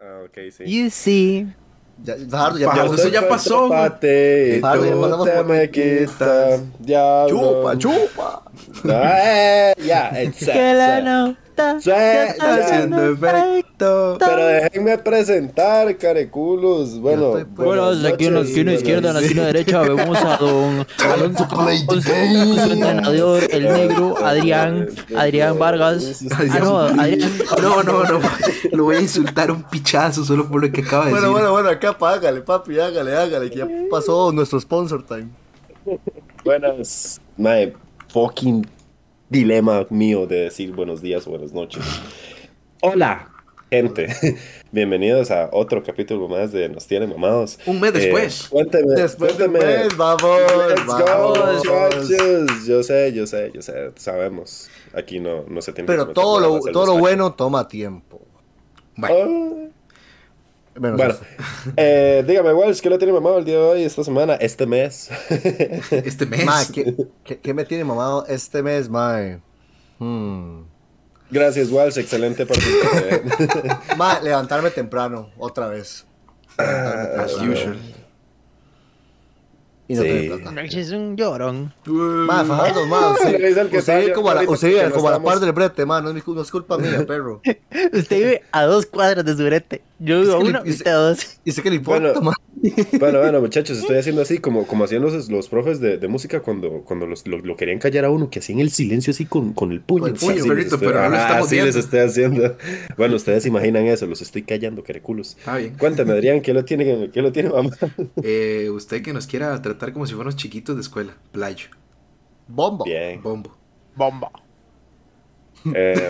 Ah, 0.00 0.22
ok, 0.24 0.38
sí. 0.50 0.64
You 0.66 0.90
see. 0.90 1.46
Ya, 2.02 2.14
Fajardo, 2.30 2.58
ya, 2.58 2.74
ya- 2.74 2.84
eso 2.86 3.08
ya 3.08 3.28
pasó. 3.28 3.68
Pate, 3.68 4.56
y 4.56 4.60
Fajardo, 4.60 4.84
ya 4.86 5.00
pasamos 5.02 5.26
te 5.26 5.32
por- 5.36 5.44
me 5.44 5.70
quitas. 5.70 6.60
Chupa, 7.28 7.76
chupa. 7.78 8.42
Ah, 8.88 9.72
ya, 9.76 10.10
Que 10.12 10.74
la 10.74 10.98
exacto. 10.98 11.36
Nota 11.60 11.80
Sí, 11.80 11.90
ya 11.90 11.96
ya. 11.96 12.24
está 12.26 12.54
haciendo 12.54 13.12
efecto. 13.12 14.16
Pero 14.18 14.46
déjenme 14.46 14.98
presentar, 14.98 15.96
careculos. 15.96 16.98
Bueno, 17.00 17.38
estoy. 17.38 17.64
Bueno, 17.64 17.94
desde 17.94 18.08
aquí 18.14 18.26
en 18.26 18.34
la 18.34 18.40
noches, 18.40 18.50
esquina 18.56 18.72
izquierda, 18.74 19.08
en 19.08 19.14
la 19.14 19.20
buenas- 19.20 19.24
esquina 19.24 19.46
derecha, 19.46 19.80
vemos 19.80 20.18
a 20.18 20.36
don 20.36 20.86
Alonso 21.12 21.48
su 22.64 22.72
entrenador, 22.72 23.42
el 23.50 23.64
negro, 23.64 24.14
Adrián, 24.24 24.88
Adrián 25.16 25.58
Vargas. 25.58 26.22
Ah, 26.32 26.58
no, 26.60 26.78
Adrián. 26.78 27.30
No, 27.60 27.82
no, 27.82 28.04
no. 28.04 28.20
Lo 28.72 28.84
voy 28.84 28.96
a 28.96 29.00
insultar 29.00 29.50
un 29.50 29.62
pichazo 29.62 30.24
solo 30.24 30.48
por 30.48 30.62
lo 30.64 30.70
que 30.72 30.80
acaba 30.82 31.06
de 31.06 31.10
Bueno, 31.12 31.26
decir. 31.28 31.32
bueno, 31.42 31.52
bueno, 31.52 31.68
acá 31.70 31.96
hágale, 32.00 32.40
papi, 32.42 32.78
hágale, 32.78 33.16
hágale, 33.16 33.50
que 33.50 33.58
ya 33.58 33.68
pasó 33.90 34.32
nuestro 34.32 34.60
sponsor 34.60 35.02
time. 35.04 35.28
Buenas. 36.44 37.20
My 37.36 37.72
fucking 38.12 38.66
dilema 39.30 39.86
mío 39.90 40.26
de 40.26 40.40
decir 40.44 40.72
buenos 40.72 41.00
días 41.00 41.26
o 41.26 41.30
buenas 41.30 41.52
noches. 41.52 41.82
Hola, 42.82 43.30
gente. 43.70 44.08
Bienvenidos 44.72 45.30
a 45.30 45.48
otro 45.52 45.82
capítulo 45.84 46.26
más 46.28 46.50
de 46.50 46.68
Nos 46.68 46.86
Tienen 46.88 47.10
Mamados. 47.10 47.58
Un 47.64 47.80
mes 47.80 47.92
después. 47.92 48.44
Eh, 48.44 48.48
cuénteme, 48.50 48.94
Después 48.94 49.38
de 49.38 49.46
un 49.46 49.52
mes, 49.52 49.96
vamos, 49.96 50.40
Let's 50.68 50.84
go, 50.86 51.04
vamos. 51.04 51.38
muchachos. 51.64 52.66
Yo 52.66 52.82
sé, 52.82 53.12
yo 53.12 53.26
sé, 53.26 53.52
yo 53.54 53.62
sé. 53.62 53.92
Sabemos. 53.94 54.68
Aquí 54.92 55.20
no, 55.20 55.44
no 55.46 55.62
se 55.62 55.72
tiene 55.72 55.86
Pero 55.86 56.08
todo 56.08 56.40
lo, 56.40 56.60
todo 56.72 56.86
lo 56.86 56.98
bueno 56.98 57.32
toma 57.34 57.68
tiempo. 57.68 58.20
Bueno, 58.96 59.16
Ah. 59.16 59.69
Menos 60.78 60.96
Bueno, 60.96 61.14
eh, 61.76 62.24
dígame, 62.26 62.52
Walsh, 62.54 62.80
¿qué 62.80 62.88
lo 62.88 62.96
tiene 62.98 63.12
mamado 63.12 63.38
el 63.38 63.44
día 63.44 63.56
de 63.56 63.62
hoy, 63.62 63.82
esta 63.84 64.04
semana, 64.04 64.34
este 64.34 64.66
mes? 64.66 65.10
este 65.90 66.26
mes. 66.26 66.44
Ma, 66.44 66.62
¿qué, 66.72 66.94
qué, 67.24 67.38
qué 67.40 67.54
me 67.54 67.64
tiene 67.64 67.84
mamado 67.84 68.24
este 68.26 68.62
mes, 68.62 68.88
mae? 68.88 69.40
Hmm. 69.98 70.62
Gracias, 71.30 71.70
Walsh, 71.70 71.98
excelente 71.98 72.44
participación. 72.46 73.20
Ma, 73.96 74.20
levantarme 74.20 74.70
temprano, 74.70 75.30
otra 75.38 75.68
vez. 75.68 76.06
Ah, 76.58 77.22
As 77.24 77.34
temprano. 77.36 77.52
usual. 77.52 77.78
Y 79.90 79.94
no 79.94 80.02
Sí. 80.02 80.30
plata. 80.40 80.62
Es 80.62 80.90
un 80.92 81.16
llorón. 81.16 81.74
Ma, 81.84 82.44
Le 82.44 83.48
dice 83.48 83.48
usted, 83.48 83.58
al 83.58 83.68
que 83.70 83.78
usted 83.78 84.00
vive 84.00 84.12
como 84.12 84.30
a 84.30 84.34
la, 84.36 84.48
usted 84.48 84.68
vive 84.68 84.90
como 84.92 85.08
a 85.08 85.10
la 85.10 85.20
par 85.20 85.40
del 85.40 85.50
brete, 85.50 85.84
ma, 85.84 86.00
no 86.00 86.10
es, 86.10 86.14
mi, 86.14 86.22
no 86.32 86.42
es 86.42 86.50
culpa 86.52 86.78
mía, 86.78 87.04
perro. 87.04 87.42
Usted 87.92 88.16
vive 88.16 88.42
a 88.52 88.66
dos 88.66 88.86
cuadras 88.86 89.24
de 89.24 89.36
su 89.36 89.44
brete. 89.44 89.82
Yo 89.98 90.20
vivo 90.20 90.34
a 90.34 90.38
Es 90.38 90.44
uno 90.48 90.62
y 90.64 90.70
usted 90.70 90.90
a 90.92 90.94
dos. 90.94 91.40
Y 91.44 91.50
sé 91.50 91.60
que 91.60 91.70
le 91.70 91.76
importa, 91.76 92.12
Bueno, 92.12 92.20
ma. 92.20 92.34
Bueno, 92.98 93.20
bueno, 93.20 93.40
muchachos, 93.40 93.78
estoy 93.78 93.96
haciendo 93.96 94.22
así 94.22 94.38
como, 94.38 94.66
como 94.66 94.84
hacían 94.84 95.02
los, 95.02 95.28
los 95.30 95.48
profes 95.48 95.80
de, 95.80 95.96
de 95.98 96.08
música 96.08 96.40
cuando, 96.40 96.82
cuando 96.84 97.06
los, 97.06 97.26
lo, 97.26 97.38
lo 97.38 97.56
querían 97.56 97.78
callar 97.78 98.04
a 98.04 98.10
uno, 98.10 98.28
que 98.30 98.40
hacían 98.40 98.60
el 98.60 98.70
silencio 98.70 99.12
así 99.12 99.24
con, 99.24 99.52
con 99.54 99.72
el 99.72 99.80
puño. 99.80 100.02
Con 100.02 100.10
el 100.12 100.16
puño, 100.18 100.32
Así 100.40 100.48
perrito, 100.48 100.54
les 100.54 100.72
estoy- 100.74 100.88
pero 100.88 101.08
no 101.08 101.16
estamos 101.16 101.46
así 101.46 101.54
viendo. 101.56 101.66
les 101.66 101.76
estoy 101.76 102.00
haciendo. 102.00 102.56
Bueno, 102.96 103.16
ustedes 103.16 103.46
imaginan 103.46 103.86
eso, 103.86 104.06
los 104.06 104.20
estoy 104.20 104.42
callando, 104.42 104.82
quereculos. 104.82 105.36
Está 105.38 105.56
bien. 105.56 105.74
Cuéntame, 105.78 106.12
Adrián, 106.12 106.40
¿qué 106.42 106.52
lo 106.52 106.64
tiene, 106.64 107.10
qué 107.12 107.22
lo 107.22 107.32
tiene 107.32 107.48
mamá? 107.50 107.70
Eh, 108.22 108.68
usted 108.70 109.02
que 109.02 109.12
nos 109.12 109.26
quiera 109.26 109.60
tratar 109.62 109.92
como 109.92 110.06
si 110.06 110.14
fuéramos 110.14 110.36
chiquitos 110.36 110.76
de 110.76 110.82
escuela. 110.82 111.16
Playo. 111.32 111.68
Bombo. 112.46 112.84
Bien. 112.84 113.22
Bombo. 113.22 113.56
Bomba. 113.96 114.30
Eh, 115.74 116.08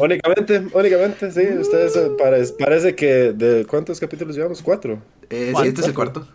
únicamente, 0.00 0.66
únicamente, 0.72 1.30
sí, 1.30 1.40
ustedes 1.58 1.96
eh, 1.96 2.10
parece, 2.18 2.54
parece 2.58 2.94
que 2.94 3.32
de 3.32 3.64
cuántos 3.66 3.98
capítulos 4.00 4.36
llevamos, 4.36 4.60
cuatro. 4.62 4.98
Eh, 5.30 5.52
sí, 5.60 5.68
este 5.68 5.80
es 5.80 5.86
el 5.88 5.94
cuarto. 5.94 6.26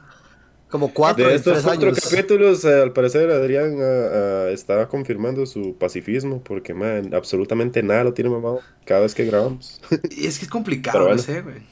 Como 0.70 0.94
cuatro 0.94 1.28
De 1.28 1.34
estos 1.36 1.54
tres 1.54 1.64
cuatro 1.66 1.90
años. 1.90 2.00
capítulos, 2.10 2.64
eh, 2.64 2.82
al 2.84 2.94
parecer 2.94 3.30
Adrián 3.32 3.78
ah, 3.82 4.10
ah, 4.14 4.50
está 4.52 4.88
confirmando 4.88 5.46
su 5.48 5.76
pacifismo 5.78 6.44
porque 6.44 6.76
man, 6.76 7.12
absolutamente 7.16 7.82
nada 7.82 8.04
lo 8.04 8.14
tiene 8.14 8.30
mamado 8.30 8.60
cada 8.86 9.02
vez 9.02 9.16
que 9.16 9.26
grabamos. 9.26 9.82
Y 10.12 10.28
es 10.28 10.38
que 10.38 10.46
es 10.46 10.52
complicado, 10.52 11.00
Pero 11.00 11.04
no 11.06 11.16
bueno. 11.16 11.22
sé, 11.24 11.42
güey. 11.42 11.64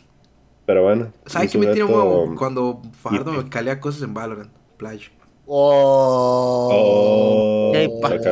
Pero 0.65 0.83
bueno, 0.83 1.13
¿Sabe 1.27 1.45
un 1.45 1.51
qué 1.51 1.57
me 1.59 1.65
tiene 1.67 1.81
sujeto- 1.89 1.95
huevo? 2.09 2.35
Cuando 2.35 2.81
Fajardo 2.99 3.31
me 3.33 3.47
calea 3.49 3.79
cosas 3.79 4.01
en 4.01 4.13
Valorant. 4.15 4.51
Playo. 4.77 5.09
Oh. 5.49 6.69
Oh, 6.73 7.71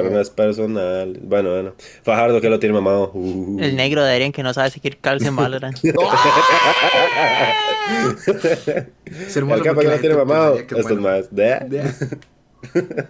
unas 0.09 0.29
personales. 0.29 1.17
Bueno, 1.23 1.51
bueno. 1.51 1.73
Fajardo 2.03 2.41
que 2.41 2.49
lo 2.49 2.59
tiene 2.59 2.73
mamado. 2.75 3.11
Uh. 3.13 3.57
El 3.61 3.75
negro 3.77 4.03
de 4.03 4.11
Adrián 4.11 4.31
que 4.33 4.43
no 4.43 4.53
sabe 4.53 4.69
seguir 4.69 4.97
calce 4.99 5.27
en 5.27 5.35
Valorant. 5.37 5.77
Hermoso 9.35 9.55
El 9.55 9.63
capa 9.63 9.81
que 9.81 9.87
lo 9.87 9.99
tiene 9.99 10.15
mamado. 10.15 10.55
pensaría 10.55 10.67
que 10.67 10.75
Esto 10.79 10.93
es 10.93 10.99
bueno. 10.99 11.01
más. 11.01 11.33
¿De? 11.33 11.93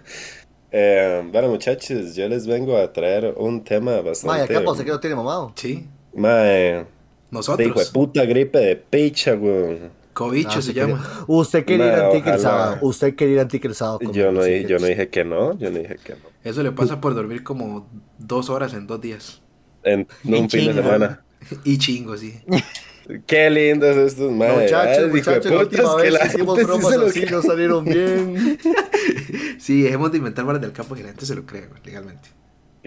Eh, 0.78 1.22
bueno, 1.32 1.48
muchachos, 1.48 2.14
yo 2.16 2.28
les 2.28 2.46
vengo 2.46 2.76
a 2.76 2.92
traer 2.92 3.32
un 3.38 3.64
tema 3.64 3.92
Ma, 3.92 4.00
bastante. 4.02 4.56
acá 4.58 4.74
sé 4.74 4.84
que 4.84 4.90
lo 4.90 5.00
tiene 5.00 5.16
mamado. 5.16 5.52
Sí. 5.54 5.86
Mae, 6.12 6.84
Nosotros. 7.30 7.66
hijo 7.66 7.78
de 7.80 7.86
puta 7.86 8.24
gripe 8.26 8.58
de 8.58 8.76
picha, 8.76 9.34
weón. 9.34 9.90
Cobicho 10.16 10.58
Ah, 10.58 10.62
se 10.62 10.72
llama. 10.72 10.94
quería- 10.96 11.24
Usted 11.26 11.64
quería 11.66 11.86
ir 11.88 11.92
Ma, 11.92 11.98
a 11.98 12.06
Antique 12.06 12.30
el 12.30 12.38
sábado. 12.40 12.78
Usted 12.80 13.14
quería 13.14 13.34
ir 13.34 13.38
a 13.40 13.42
Antique 13.42 13.68
el 13.68 13.74
sábado. 13.74 13.98
Yo 14.12 14.32
no, 14.32 14.42
di- 14.44 14.64
yo 14.64 14.78
no 14.78 14.86
dije 14.86 15.08
que 15.10 15.24
no, 15.24 15.58
yo 15.58 15.70
no 15.70 15.78
dije 15.78 15.96
que 16.02 16.14
no. 16.14 16.18
Eso 16.42 16.62
le 16.62 16.72
pasa 16.72 17.00
por 17.02 17.14
dormir 17.14 17.42
como 17.42 17.86
dos 18.18 18.48
horas 18.48 18.72
en 18.72 18.86
dos 18.86 18.98
días. 19.00 19.42
En 19.82 20.08
un 20.24 20.48
fin 20.48 20.66
de 20.68 20.72
chingo. 20.72 20.72
semana. 20.74 21.22
Y 21.64 21.76
chingo, 21.78 22.16
sí. 22.16 22.40
Qué 23.26 23.50
lindo 23.50 23.86
es 23.86 23.96
estos, 23.98 24.32
madre. 24.32 24.62
Muchachos, 24.64 25.12
muchachos, 25.12 25.52
la 25.52 25.60
última 25.60 25.96
que 25.96 26.02
vez 26.02 26.12
la 26.12 26.18
que 26.20 26.26
hicimos 26.28 26.58
gente 26.58 26.72
sí 26.72 26.78
bromas 26.80 27.08
así 27.08 27.24
no 27.30 27.42
salieron 27.42 27.84
bien. 27.84 28.58
Sí, 29.58 29.82
dejemos 29.82 30.10
de 30.12 30.18
inventar 30.18 30.44
varas 30.44 30.60
del 30.62 30.72
campo 30.72 30.94
que 30.94 31.02
la 31.02 31.08
gente 31.08 31.26
se 31.26 31.34
lo 31.34 31.44
cree, 31.46 31.68
legalmente. 31.84 32.28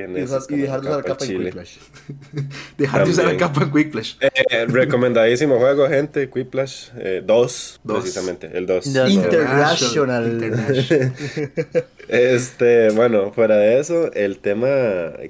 Y, 0.07 0.23
usar- 0.23 0.47
dejar 0.47 0.81
de 0.81 0.87
usar 0.89 1.03
capa 1.03 1.17
capa 1.19 1.25
en. 1.25 1.39
Quick 1.39 1.53
Flash. 1.53 1.77
Dejar 2.77 3.05
de 3.05 3.11
usar 3.11 3.25
el 3.25 3.37
También. 3.37 3.53
campo 3.53 3.61
en 3.63 3.71
Quick 3.71 3.91
Flash. 3.91 4.15
Eh, 4.21 4.65
recomendadísimo 4.67 5.57
juego, 5.57 5.87
gente. 5.87 6.29
Quiplash 6.29 6.89
2, 6.93 7.25
dos, 7.25 7.79
Dos. 7.83 7.99
precisamente. 8.01 8.49
El 8.53 8.65
2. 8.65 8.93
Dos. 8.93 9.09
International. 9.09 10.31
International. 10.31 11.13
Este, 12.09 12.89
bueno, 12.91 13.31
fuera 13.33 13.55
de 13.57 13.79
eso, 13.79 14.11
el 14.13 14.39
tema 14.39 14.67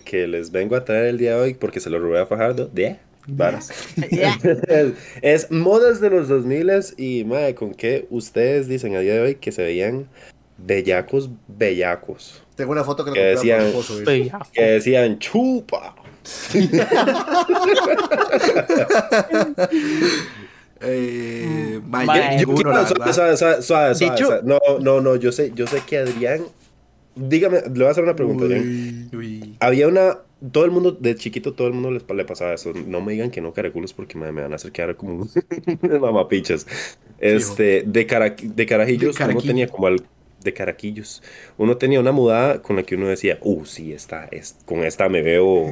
que 0.06 0.28
les 0.28 0.52
vengo 0.52 0.78
a 0.78 0.86
traer 0.86 1.08
el 1.08 1.18
día 1.18 1.36
de 1.36 1.42
hoy, 1.42 1.54
porque 1.54 1.82
se 1.82 1.90
lo 1.90 2.00
robé 2.00 2.20
a 2.22 2.26
Fajardo, 2.26 2.68
de 2.72 2.96
varas. 3.28 3.70
es, 4.10 4.94
es 5.22 5.52
modas 5.52 6.00
de 6.00 6.10
los 6.10 6.30
2000 6.30 6.70
y, 6.98 7.26
madre, 7.26 7.54
con 7.54 7.74
qué 7.74 8.08
ustedes 8.10 8.68
dicen 8.70 8.96
a 8.96 9.00
día 9.02 9.16
de 9.16 9.20
hoy 9.22 9.36
que 9.36 9.52
se 9.52 9.62
veían 9.62 10.08
bellacos, 10.66 11.30
bellacos. 11.48 12.42
Tengo 12.56 12.72
una 12.74 12.84
foto 12.84 13.06
que 13.06 13.14
Que 13.14 13.20
decían- 13.20 13.62
esposo. 13.68 14.00
Pues, 14.04 14.32
Que 14.54 14.62
decían 14.64 15.18
chupa. 15.20 15.96
Eh, 20.82 21.82
yo- 21.82 22.40
Yo 22.40 22.56
quiero- 22.56 22.88
suave, 22.88 23.36
suave, 23.38 23.62
suave, 23.62 23.96
suave. 23.96 24.42
No, 24.46 24.60
no, 24.80 25.02
no, 25.02 25.16
yo 25.18 25.32
sé, 25.34 25.52
yo 25.54 25.68
sé 25.68 25.82
que 25.86 25.98
Adrián. 25.98 26.42
Dígame, 27.16 27.62
le 27.64 27.68
voy 27.70 27.86
a 27.86 27.90
hacer 27.90 28.04
una 28.04 28.16
pregunta, 28.16 28.46
Adrián. 28.46 29.10
Uy. 29.14 29.56
Había 29.60 29.88
una. 29.90 30.20
Todo 30.54 30.64
el 30.64 30.72
mundo, 30.72 30.94
de 30.94 31.16
chiquito, 31.16 31.52
todo 31.54 31.68
el 31.68 31.74
mundo 31.74 31.92
les, 31.92 32.04
le 32.10 32.24
pasaba 32.24 32.54
eso. 32.54 32.72
No 32.74 33.02
me 33.02 33.12
digan 33.12 33.30
que 33.30 33.42
no, 33.42 33.52
caraculos, 33.52 33.92
porque 33.92 34.18
me, 34.18 34.32
me 34.32 34.42
van 34.42 34.54
a 34.54 34.56
hacer 34.56 34.72
quedar 34.72 34.96
como 34.96 35.16
un 35.24 35.30
mamapichas. 36.02 36.66
Este, 37.20 37.84
de, 37.86 38.06
cara, 38.08 38.34
de 38.42 38.66
carajillos, 38.66 39.18
De 39.18 39.24
uno 39.26 39.42
tenía 39.42 39.68
como 39.68 39.88
al. 39.88 40.02
De 40.44 40.54
caraquillos. 40.54 41.22
Uno 41.58 41.76
tenía 41.76 42.00
una 42.00 42.14
mudada 42.14 42.62
con 42.62 42.78
la 42.78 42.84
que 42.84 42.96
uno 42.96 43.08
decía, 43.08 43.38
uh, 43.42 43.66
sí, 43.66 43.92
esta, 43.92 44.26
es, 44.32 44.56
con 44.66 44.86
esta 44.86 45.10
me 45.10 45.22
veo. 45.22 45.66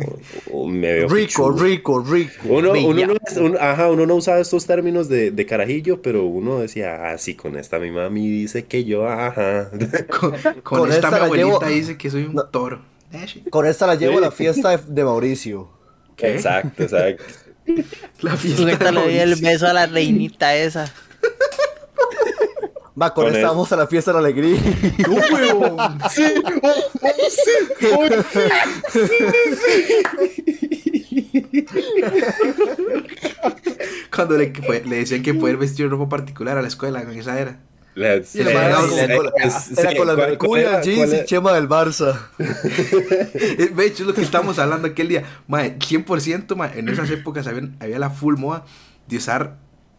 me 0.66 0.91
veo 0.94 1.07
Rico, 1.07 1.50
pichudo". 1.53 1.63
rico, 1.63 2.00
rico. 2.03 2.33
Uno, 2.50 2.72
uno, 2.73 3.05
no, 3.07 3.13
uno- 3.41 3.57
ajá, 3.59 3.89
uno 3.89 4.05
no 4.05 4.16
usaba 4.16 4.39
estos 4.39 4.66
términos 4.66 5.07
de, 5.07 5.31
de 5.31 5.46
carajillo, 5.46 6.02
pero 6.02 6.25
uno 6.25 6.59
decía, 6.59 7.09
ah, 7.11 7.17
sí, 7.17 7.35
con 7.35 7.58
esta 7.58 7.79
mi 7.79 7.91
mami 7.91 8.28
dice 8.29 8.66
que 8.66 8.84
yo, 8.84 9.08
ajá. 9.08 9.69
Con, 10.09 10.31
con 10.31 10.61
Con 10.64 10.91
esta, 10.91 11.08
esta 11.08 11.11
mi 11.11 11.17
la 11.19 11.25
abuelita 11.25 11.59
llevo- 11.59 11.66
dice 11.73 11.97
que 11.97 12.09
soy 12.09 12.23
un 12.23 12.34
No. 12.35 12.43
toro. 12.46 12.81
Con 13.49 13.66
esta 13.66 13.87
la 13.87 13.96
llevo 13.96 14.14
Sí. 14.14 14.17
a 14.17 14.22
la 14.22 14.31
fiesta 14.31 14.75
de, 14.78 14.84
de 14.85 15.03
Mauricio. 15.05 15.69
¿Qué? 16.17 16.34
Exacto, 16.34 16.84
exacto. 16.84 17.23
La 18.22 18.35
fiesta 18.35 18.61
Con 18.64 18.69
esta 18.69 18.85
de 18.85 18.91
le 18.91 18.99
doy 19.02 19.14
el 19.17 19.29
Mauricio. 19.29 19.47
beso 19.49 19.67
a 19.67 19.73
la 19.73 19.85
reinita 19.85 20.55
esa. 20.58 20.91
Va, 22.99 23.14
con, 23.14 23.26
Con 23.32 23.41
vamos 23.41 23.72
a 23.72 23.76
la 23.76 23.85
fiesta 23.88 24.11
de 24.11 24.22
la 24.22 24.28
alegría. 24.28 24.59
Sí, 24.59 24.66
oh, 25.08 25.76
oh, 25.78 26.09
sí, 26.09 26.23
oh, 27.96 28.05
Cuando 34.14 34.38
le, 34.38 34.53
fue- 34.53 34.84
le 34.85 34.97
decían 34.97 35.22
que 35.22 35.34
poder 35.34 35.58
vestir 35.58 35.90
ropa 35.90 36.09
particular 36.09 36.58
a 36.58 36.61
la 36.61 36.67
escuela 36.67 37.02
en 37.02 37.11
esa 37.11 37.40
era. 37.40 37.59
Eh, 39.02 39.16
con- 39.17 39.26
es- 39.43 39.78
Era 39.78 39.90
sí, 39.91 39.97
con 39.97 40.08
las 40.08 40.16
¿cuál- 40.16 40.38
cuál 40.38 40.61
mercurias, 40.61 40.85
jeans 40.85 41.14
y 41.14 41.26
chema 41.26 41.53
del 41.53 41.67
Barça. 41.67 42.17
Eh, 42.40 43.72
De 43.76 43.85
hecho, 43.85 44.03
es 44.03 44.08
lo 44.08 44.14
que 44.14 44.22
estábamos 44.22 44.59
hablando 44.59 44.88
aquel 44.88 45.08
día. 45.08 45.23
Mae, 45.47 45.78
100%, 45.79 46.55
mae, 46.55 46.78
en 46.79 46.90
esas 46.90 47.09
épocas 47.09 47.47
había, 47.47 47.70
había 47.79 48.00
la 48.00 48.09
full 48.11 48.38
moda 48.38 48.66
de 49.08 49.17
usar 49.17 49.58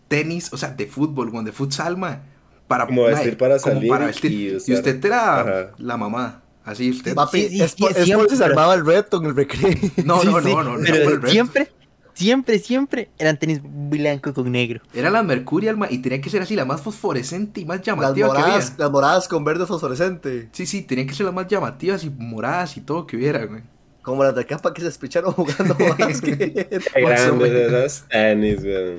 tenis, 0.09 0.53
o 0.53 0.57
sea, 0.57 0.71
de 0.71 0.87
fútbol, 0.87 1.45
de 1.45 1.53
futsal, 1.53 1.97
ma. 1.97 2.23
Para, 2.69 2.87
Como 2.87 3.05
vestir 3.05 3.37
para 3.39 3.59
como 3.59 3.75
salir 3.75 3.89
para 3.91 4.05
y 4.05 4.07
vestir. 4.09 4.31
Y, 4.33 4.51
usar- 4.57 4.75
usted 4.77 5.05
era 5.05 5.41
Ajá. 5.41 5.71
la 5.79 5.97
mamá. 5.97 6.43
Así, 6.65 6.91
usted. 6.91 7.15
Papi, 7.15 7.41
Sí, 7.45 7.49
sí, 7.49 7.63
es, 7.63 7.75
por, 7.75 7.95
sí, 7.95 8.01
es 8.03 8.11
por 8.17 8.25
si 8.25 8.31
se 8.31 8.37
siempre. 8.37 8.45
armaba 8.47 8.75
el 8.75 8.85
reto 8.85 9.17
en 9.19 9.25
el 9.27 9.35
recreo. 9.37 9.71
No, 10.05 10.21
Sí, 10.21 10.27
no, 10.29 10.41
sí, 10.43 10.55
no, 10.55 10.63
no, 10.63 10.79
Pero 10.85 11.27
siempre, 11.29 11.73
siempre, 12.13 12.59
siempre 12.59 13.11
eran 13.19 13.39
tenis 13.39 13.61
blanco 13.65 14.35
con 14.35 14.53
negro. 14.53 14.83
Era 14.93 15.09
la 15.09 15.23
Mercurial, 15.23 15.79
ma, 15.79 15.87
y 15.91 15.99
tenía 15.99 16.21
que 16.21 16.29
ser 16.29 16.43
así, 16.43 16.55
la 16.57 16.67
más 16.67 16.83
fosforescente 16.83 17.61
y 17.63 17.65
más 17.65 17.79
Las 17.79 17.87
llamativa 17.87 18.29
que 18.29 18.39
moradas, 18.41 18.67
había. 18.73 18.85
las 18.85 18.91
moradas 18.91 19.29
con 19.29 19.45
verde 19.45 19.65
fosforescente. 19.65 20.51
Sí, 20.53 20.67
sí, 20.67 20.83
tenían 20.83 21.07
que 21.09 21.15
ser 21.15 21.25
las 21.25 21.35
más 21.35 21.47
llamativas 21.49 22.05
y 22.05 22.11
moradas 22.11 22.77
y 22.77 22.83
todo 22.83 23.07
que 23.07 23.17
hubiera, 23.17 23.47
güey. 23.47 23.63
Como 24.09 24.25
las 24.25 24.35
de 24.35 24.47
capa 24.47 24.73
que 24.73 24.81
se 24.81 24.89
espicharon 24.89 25.35
jugando 25.35 25.77
básquet. 25.99 26.71
Grandes 26.95 28.05
tenis, 28.09 28.65
weón. 28.65 28.97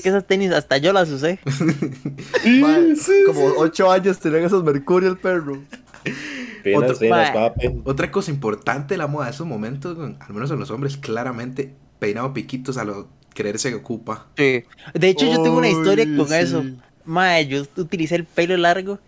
Que 0.00 0.08
esas 0.08 0.26
tenis 0.26 0.50
hasta 0.50 0.78
yo 0.78 0.94
las 0.94 1.10
usé. 1.10 1.38
Como 3.26 3.52
ocho 3.58 3.92
años 3.92 4.18
tenían 4.18 4.44
esos 4.44 4.64
Mercurio 4.64 5.10
el 5.10 5.18
perro. 5.18 5.62
Otro- 6.74 6.96
papi. 7.34 7.82
Otra 7.84 8.10
cosa 8.10 8.30
importante 8.30 8.94
de 8.94 8.98
la 8.98 9.08
moda 9.08 9.26
de 9.26 9.32
esos 9.32 9.46
momentos, 9.46 9.98
al 9.98 10.32
menos 10.32 10.50
en 10.50 10.58
los 10.58 10.70
hombres, 10.70 10.96
claramente 10.96 11.74
peinado 11.98 12.32
piquitos 12.32 12.78
a 12.78 12.84
lo 12.84 13.08
creerse 13.34 13.68
que 13.68 13.76
ocupa. 13.76 14.28
Sí. 14.38 14.64
De 14.94 15.08
hecho, 15.08 15.26
yo 15.26 15.42
tengo 15.42 15.58
una 15.58 15.68
historia 15.68 16.06
con 16.16 16.28
sí. 16.28 16.34
eso. 16.34 16.64
Mae, 17.04 17.46
yo 17.46 17.62
utilicé 17.76 18.14
el 18.14 18.24
pelo 18.24 18.56
largo 18.56 19.00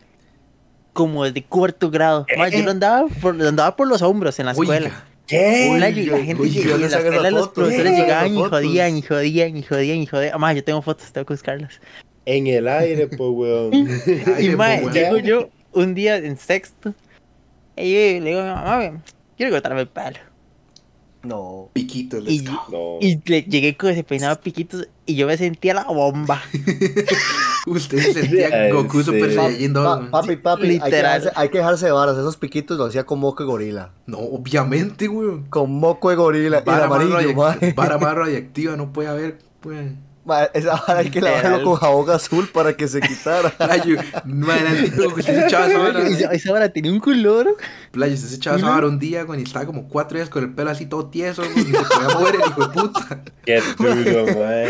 como 0.94 1.24
desde 1.24 1.42
cuarto 1.44 1.90
grado. 1.90 2.24
Mae, 2.38 2.50
yo 2.50 2.62
lo 2.64 2.70
andaba 2.70 3.06
por, 3.20 3.34
lo 3.34 3.46
andaba 3.46 3.76
por 3.76 3.86
los 3.86 4.00
hombros 4.00 4.38
en 4.38 4.46
la 4.46 4.52
escuela. 4.52 4.86
Oiga, 4.86 5.04
¿Qué? 5.26 5.70
Hola, 5.70 5.90
y 5.90 6.06
la 6.06 6.18
gente 6.18 6.50
yo 6.50 6.78
no 6.78 6.84
en 6.84 6.90
la 6.90 6.98
escuela 6.98 7.30
los 7.30 7.48
profesores 7.48 7.92
eh, 7.92 7.96
llegaban 7.96 8.34
y 8.34 8.42
jodían 8.42 8.96
y 8.96 9.02
jodían 9.02 9.56
y 9.56 9.62
jodían 9.62 9.98
y 9.98 10.06
jodían. 10.06 10.40
Mae, 10.40 10.56
yo 10.56 10.64
tengo 10.64 10.80
fotos, 10.80 11.12
tengo 11.12 11.26
que 11.26 11.34
buscarlas. 11.34 11.80
En 12.26 12.46
el 12.46 12.68
aire, 12.68 13.06
po, 13.08 13.30
weón. 13.30 13.72
Ay, 14.36 14.46
y 14.46 14.50
qué 14.50 14.56
mae, 14.56 14.80
bueno. 14.80 14.94
llego 14.94 15.18
yo 15.18 15.50
un 15.72 15.94
día 15.94 16.16
en 16.16 16.38
sexto. 16.38 16.94
Y 17.76 17.92
yo 17.92 18.20
le 18.20 18.30
digo 18.30 18.40
a 18.40 18.44
mi 18.44 18.50
mamá, 18.50 18.78
"Ve, 18.78 18.92
quiero 19.36 19.52
cortarme 19.52 19.80
el 19.80 19.88
pelo. 19.88 20.18
No. 21.24 21.70
piquitos, 21.72 22.24
Y. 22.28 22.42
No. 22.42 22.98
y 23.00 23.20
le 23.24 23.42
llegué 23.42 23.76
con 23.76 23.90
ese 23.90 24.04
peinado 24.04 24.40
piquitos 24.40 24.86
y 25.06 25.14
yo 25.16 25.26
me 25.26 25.36
sentía 25.36 25.74
la 25.74 25.84
bomba. 25.84 26.40
Usted 27.66 27.98
se 27.98 28.12
sentía 28.12 28.72
Goku 28.72 28.98
sí. 28.98 29.04
Super 29.06 29.34
Saiyajin 29.34 29.72
2, 29.72 29.84
pa- 29.84 29.96
güey. 29.96 30.10
papi, 30.10 30.36
papi, 30.36 30.62
hay 30.62 30.68
que, 30.78 30.84
Literal. 30.84 31.20
dejarse, 31.22 31.30
hay 31.40 31.48
que 31.48 31.58
dejarse 31.58 31.86
de 31.86 31.92
varas. 31.92 32.16
Esos 32.18 32.36
piquitos 32.36 32.76
lo 32.78 32.84
hacía 32.84 33.04
con 33.04 33.18
moco 33.20 33.42
de 33.42 33.46
gorila. 33.48 33.90
No, 34.06 34.18
obviamente, 34.18 35.06
güey. 35.06 35.40
Con 35.48 35.72
moco 35.72 36.10
de 36.10 36.16
gorila. 36.16 36.44
Y 36.58 36.58
el 36.58 36.64
Vara 36.64 36.88
más, 36.88 37.00
amarillo, 37.00 37.34
vara 37.74 37.98
más 37.98 38.14
radiactiva 38.16 38.76
no 38.76 38.92
puede 38.92 39.08
haber, 39.08 39.38
pues. 39.60 39.92
Esa 40.54 40.82
vara 40.86 41.00
hay 41.00 41.10
que 41.10 41.20
lavarlo 41.20 41.62
con 41.64 41.74
jabón 41.76 42.10
azul 42.10 42.48
para 42.52 42.74
que 42.74 42.88
se 42.88 43.00
quitara. 43.00 43.50
Playo, 43.58 43.96
que 43.96 45.20
usted 45.20 45.22
se 45.40 45.46
echaba 45.46 45.66
esa 45.66 45.78
vara. 45.78 46.06
Esa- 46.08 46.32
esa 46.32 46.52
vara 46.52 46.68
tenía 46.70 46.90
un 46.92 47.00
color. 47.00 47.56
Playo, 47.90 48.14
usted 48.14 48.28
se 48.28 48.36
echaba 48.36 48.56
esa 48.56 48.68
vara 48.70 48.86
un 48.86 48.98
día, 48.98 49.24
güey, 49.24 49.40
y 49.40 49.42
estaba 49.42 49.66
como 49.66 49.88
cuatro 49.88 50.16
días 50.16 50.30
con 50.30 50.42
el 50.44 50.54
pelo 50.54 50.70
así 50.70 50.86
todo 50.86 51.06
tieso, 51.10 51.42
güey, 51.42 51.68
y 51.68 51.72
se 51.72 51.82
podía 51.82 52.08
mover 52.18 52.34
el 52.36 52.40
hijo 52.40 52.66
de 52.66 52.72
puta. 52.72 53.22
Qué 53.44 53.62
duro, 53.78 54.24
man. 54.38 54.68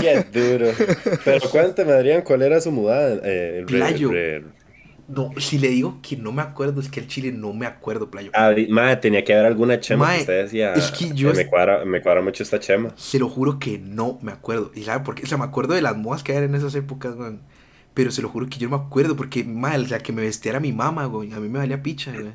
Qué 0.00 0.26
duro. 0.32 0.72
Pero 1.24 1.50
cuéntame, 1.50 1.92
Adrián, 1.92 2.22
¿cuál 2.22 2.42
era 2.42 2.60
su 2.60 2.70
mudada? 2.70 3.16
Eh, 3.24 3.58
el 3.58 3.68
re- 3.68 3.78
Playo. 3.78 4.10
re- 4.12 4.44
No, 5.08 5.30
si 5.38 5.58
le 5.58 5.68
digo 5.68 5.98
que 6.02 6.16
no 6.16 6.32
me 6.32 6.42
acuerdo, 6.42 6.80
es 6.80 6.88
que 6.88 6.98
el 7.00 7.06
chile 7.06 7.30
no 7.30 7.52
me 7.52 7.64
acuerdo, 7.66 8.10
Playo. 8.10 8.32
Adri- 8.32 8.68
Madre, 8.68 8.96
tenía 8.96 9.24
que 9.24 9.32
haber 9.34 9.46
alguna 9.46 9.78
chema 9.78 10.06
Mae, 10.06 10.16
que 10.16 10.20
usted 10.22 10.42
decía. 10.44 10.74
es 10.74 10.90
que 10.90 11.14
yo 11.14 11.30
"Eh, 11.30 11.34
me, 11.34 11.46
cuadra, 11.46 11.84
me 11.84 12.02
cuadra 12.02 12.22
mucho 12.22 12.42
esta 12.42 12.58
chema. 12.58 12.90
Se 12.96 13.18
lo 13.20 13.28
juro 13.28 13.58
que 13.60 13.78
no 13.78 14.18
me 14.22 14.32
acuerdo. 14.32 14.72
¿Y 14.74 14.82
sabe 14.82 15.04
por 15.04 15.14
qué? 15.14 15.22
O 15.22 15.26
sea, 15.26 15.38
me 15.38 15.44
acuerdo 15.44 15.74
de 15.74 15.82
las 15.82 15.96
modas 15.96 16.24
que 16.24 16.32
eran 16.32 16.44
en 16.50 16.54
esas 16.56 16.74
épocas, 16.74 17.14
güey. 17.14 17.38
Pero 17.94 18.10
se 18.10 18.20
lo 18.20 18.28
juro 18.28 18.48
que 18.48 18.58
yo 18.58 18.68
no 18.68 18.78
me 18.78 18.84
acuerdo 18.84 19.14
porque, 19.16 19.44
mal, 19.44 19.88
la 19.88 20.00
que 20.00 20.12
me 20.12 20.22
vestía 20.22 20.50
era 20.50 20.60
mi 20.60 20.72
mamá, 20.72 21.04
güey. 21.06 21.32
A 21.32 21.38
mí 21.40 21.48
me 21.48 21.60
valía 21.60 21.82
picha, 21.82 22.12
güey. 22.12 22.32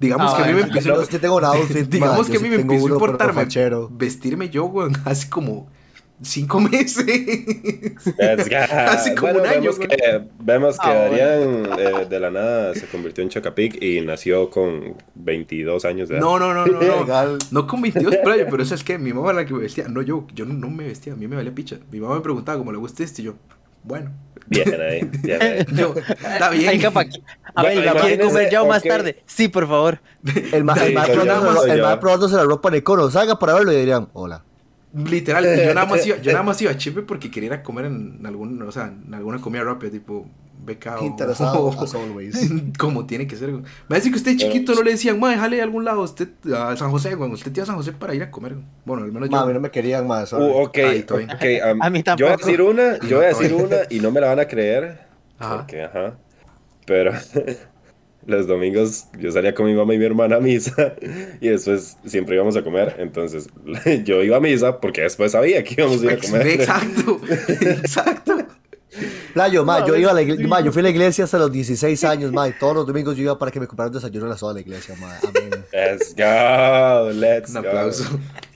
Digamos 0.00 0.32
Ah, 0.32 0.36
que 0.38 0.42
a 0.42 0.46
mí 0.46 0.54
me 0.54 0.60
empezó... 0.62 0.96
Tengo 1.06 1.40
Digamos 1.88 2.28
que 2.28 2.36
a 2.38 2.40
mí 2.40 2.48
me 2.48 2.56
empezó 2.56 2.86
a 2.86 2.90
importarme 2.90 3.46
vestirme 3.92 4.48
yo, 4.48 4.64
güey, 4.64 4.90
hace 5.04 5.28
como 5.28 5.68
cinco 6.22 6.60
meses. 6.70 7.04
Let's 8.18 8.48
go. 8.48 8.56
Hace 8.56 9.14
como 9.14 9.32
un 9.40 9.46
año, 9.46 9.70
Vemos 9.72 9.78
que, 9.78 10.22
vemos 10.40 10.78
que 10.78 10.88
Ah, 10.88 11.04
Adrián 11.06 11.68
eh, 11.78 12.06
de 12.08 12.20
la 12.20 12.30
nada 12.30 12.74
se 12.74 12.86
convirtió 12.86 13.22
en 13.22 13.30
Chocapic 13.30 13.82
y 13.82 14.00
nació 14.00 14.50
con 14.50 14.96
22 15.14 15.84
años 15.84 16.08
de 16.08 16.16
edad. 16.16 16.22
No, 16.24 16.38
no, 16.38 16.54
no, 16.54 16.66
no, 16.66 16.80
no. 17.04 17.38
No 17.50 17.66
con 17.66 17.82
22 17.82 18.16
playo, 18.24 18.46
pero 18.50 18.62
eso 18.62 18.74
es 18.74 18.84
que 18.84 18.98
mi 18.98 19.12
mamá 19.12 19.30
era 19.30 19.40
la 19.40 19.46
que 19.46 19.54
me 19.54 19.60
vestía. 19.60 19.88
No, 19.88 20.02
yo, 20.02 20.26
yo 20.34 20.44
no, 20.44 20.70
me 20.70 20.84
vestía, 20.84 21.12
a 21.12 21.16
mí 21.16 21.26
me 21.28 21.36
valía 21.36 21.54
picha. 21.54 21.76
Mi 21.90 22.00
mamá 22.00 22.16
me 22.16 22.20
preguntaba 22.20 22.58
cómo 22.58 22.72
le 22.72 22.78
gusta 22.78 23.02
este 23.02 23.22
y 23.22 23.26
yo, 23.26 23.34
bueno. 23.82 24.10
Bien 24.46 24.78
ahí, 24.78 25.08
bien 25.22 25.40
ahí. 25.42 25.64
Yo, 25.74 25.94
está 25.96 26.50
bien. 26.50 26.68
Ay, 26.68 26.78
capa, 26.78 27.06
a 27.54 27.62
Bueno, 27.62 27.80
ver, 27.80 27.94
¿la 27.94 28.00
quiere 28.02 28.24
comer 28.26 28.50
ya 28.50 28.62
o 28.62 28.66
más 28.66 28.82
tarde? 28.82 29.22
Sí, 29.24 29.48
por 29.48 29.66
favor. 29.66 30.00
El 30.26 30.34
Sí, 30.34 30.44
el 30.52 30.62
yo, 30.94 31.98
probándose 31.98 32.34
soy 32.34 32.42
la- 32.42 32.44
ropa 32.44 32.68
en 32.68 32.74
icono. 32.74 33.10
Salga 33.10 33.38
para 33.38 33.54
verlo 33.54 33.72
y 33.72 33.76
dirían, 33.76 34.08
hola. 34.12 34.44
Literal, 34.94 35.44
yo 35.44 35.74
nada 35.74 35.86
más 35.86 36.06
iba, 36.06 36.16
yo 36.18 36.32
nada 36.32 36.42
más 36.44 36.60
iba 36.62 36.70
a 36.70 36.76
Chepe 36.76 37.02
porque 37.02 37.30
quería 37.30 37.48
ir 37.48 37.52
a 37.54 37.62
comer 37.62 37.86
en 37.86 38.24
algún, 38.24 38.62
o 38.62 38.70
sea, 38.72 38.86
en 39.06 39.12
alguna 39.12 39.40
comida 39.40 39.64
rápida, 39.64 39.90
tipo 39.90 40.26
beca 40.64 40.98
o, 41.00 41.04
Interesado, 41.04 41.64
o- 41.64 41.82
as 41.82 41.94
always. 41.96 42.50
como 42.78 43.04
tiene 43.04 43.26
que 43.26 43.36
ser. 43.36 43.50
Me 43.88 43.96
dice 43.96 44.10
que 44.10 44.16
usted 44.16 44.36
chiquito 44.36 44.72
no 44.74 44.82
le 44.82 44.92
decían, 44.92 45.18
ma, 45.18 45.30
déjale 45.30 45.60
a 45.60 45.64
algún 45.64 45.84
lado, 45.84 46.02
usted 46.02 46.28
a 46.56 46.76
San 46.76 46.90
José, 46.90 47.16
güey, 47.16 47.30
usted 47.32 47.52
iba 47.54 47.64
a 47.64 47.66
San 47.66 47.76
José 47.76 47.92
para 47.92 48.14
ir 48.14 48.22
a 48.22 48.30
comer. 48.30 48.54
güey". 48.54 48.64
Bueno, 48.84 49.04
al 49.04 49.12
menos 49.12 49.28
yo. 49.28 49.36
Ma, 49.36 49.42
a 49.42 49.46
mí 49.46 49.52
no 49.52 49.60
me 49.60 49.70
querían 49.70 50.06
más. 50.06 50.32
Uh, 50.32 50.36
ok, 50.36 50.78
Ahí, 50.78 51.02
todo 51.02 51.18
bien. 51.18 51.30
ok, 51.32 51.42
um, 51.74 51.82
A 51.82 51.90
mí 51.90 52.02
Yo 52.02 52.14
voy 52.26 52.26
a 52.26 52.36
tampoco. 52.36 52.46
decir 52.46 52.62
una, 52.62 52.98
yo 53.00 53.16
voy 53.16 53.26
a 53.26 53.28
decir 53.28 53.52
una 53.52 53.76
y 53.90 53.98
no 54.00 54.10
me 54.12 54.20
la 54.20 54.28
van 54.28 54.40
a 54.40 54.46
creer. 54.46 55.00
Ajá. 55.38 55.56
Porque, 55.58 55.82
ajá. 55.82 56.14
Pero 56.86 57.12
los 58.26 58.46
domingos 58.46 59.06
yo 59.18 59.30
salía 59.32 59.54
con 59.54 59.66
mi 59.66 59.74
mamá 59.74 59.94
y 59.94 59.98
mi 59.98 60.04
hermana 60.04 60.36
a 60.36 60.40
misa 60.40 60.94
y 61.40 61.48
después 61.48 61.96
siempre 62.04 62.34
íbamos 62.34 62.56
a 62.56 62.62
comer. 62.62 62.96
Entonces 62.98 63.48
yo 64.04 64.22
iba 64.22 64.36
a 64.36 64.40
misa 64.40 64.80
porque 64.80 65.02
después 65.02 65.32
sabía 65.32 65.62
que 65.62 65.74
íbamos 65.78 66.02
a 66.02 66.04
ir 66.04 66.10
a 66.12 66.16
comer. 66.18 66.46
Exacto, 66.48 67.20
exacto. 67.60 68.38
Playo, 69.32 69.64
ma, 69.64 69.84
yo 69.84 69.96
iba 69.96 70.12
a 70.12 70.14
la 70.14 70.22
iglesia, 70.22 70.46
ma, 70.46 70.60
yo 70.60 70.70
fui 70.70 70.78
a 70.80 70.84
la 70.84 70.90
iglesia 70.90 71.24
hasta 71.24 71.36
los 71.36 71.50
16 71.50 72.04
años, 72.04 72.30
ma, 72.32 72.48
y 72.48 72.52
todos 72.52 72.76
los 72.76 72.86
domingos 72.86 73.16
yo 73.16 73.24
iba 73.24 73.36
para 73.36 73.50
que 73.50 73.58
me 73.58 73.66
compraran 73.66 73.92
desayuno 73.92 74.26
en 74.26 74.30
la 74.30 74.38
sola 74.38 74.54
de 74.54 74.60
la 74.60 74.66
iglesia, 74.68 74.94
ma. 75.00 75.18
Amén. 75.20 75.64
Let's 75.72 76.14
go, 76.14 77.10
let's 77.12 77.48
Un 77.54 77.62
go. 77.62 77.68
aplauso. 77.68 78.04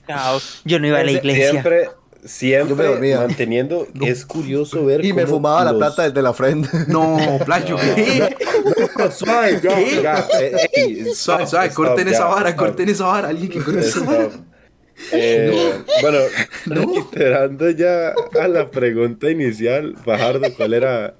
Cao, 0.07 0.39
Yo 0.63 0.79
no 0.79 0.87
iba 0.87 0.99
a 0.99 1.03
la 1.03 1.11
iglesia. 1.11 1.51
Siempre, 1.51 1.89
siempre 2.25 3.15
manteniendo. 3.15 3.87
Es 4.01 4.25
curioso 4.25 4.85
ver. 4.85 5.03
Y 5.05 5.13
me 5.13 5.23
cómo 5.23 5.35
fumaba 5.37 5.63
la 5.65 5.71
los- 5.71 5.79
plata 5.79 6.03
desde 6.07 6.21
la 6.21 6.33
frente. 6.33 6.69
No, 6.87 7.17
playo, 7.45 7.75
¿qué? 7.77 8.35
Suave, 9.11 9.59
ya, 9.63 9.75
¿Qué? 9.75 9.99
ya, 10.03 10.27
eh, 10.39 10.55
ey, 10.73 11.05
Suave, 11.13 11.47
suave, 11.47 11.67
stop, 11.67 11.85
corten 11.85 12.05
ya, 12.07 12.11
esa 12.13 12.25
vara, 12.25 12.49
stop. 12.49 12.65
corten 12.67 12.89
esa 12.89 13.05
vara, 13.05 13.27
alguien 13.29 13.49
que 13.49 13.59
corte 13.59 13.79
esa 13.79 13.99
vara. 14.03 14.29
Eh, 15.13 15.71
Bueno, 16.01 16.17
reiterando 16.65 17.69
ya 17.69 18.13
a 18.41 18.47
la 18.47 18.69
pregunta 18.69 19.29
inicial, 19.29 19.95
Fajardo, 20.03 20.53
¿cuál 20.57 20.73
era? 20.73 21.15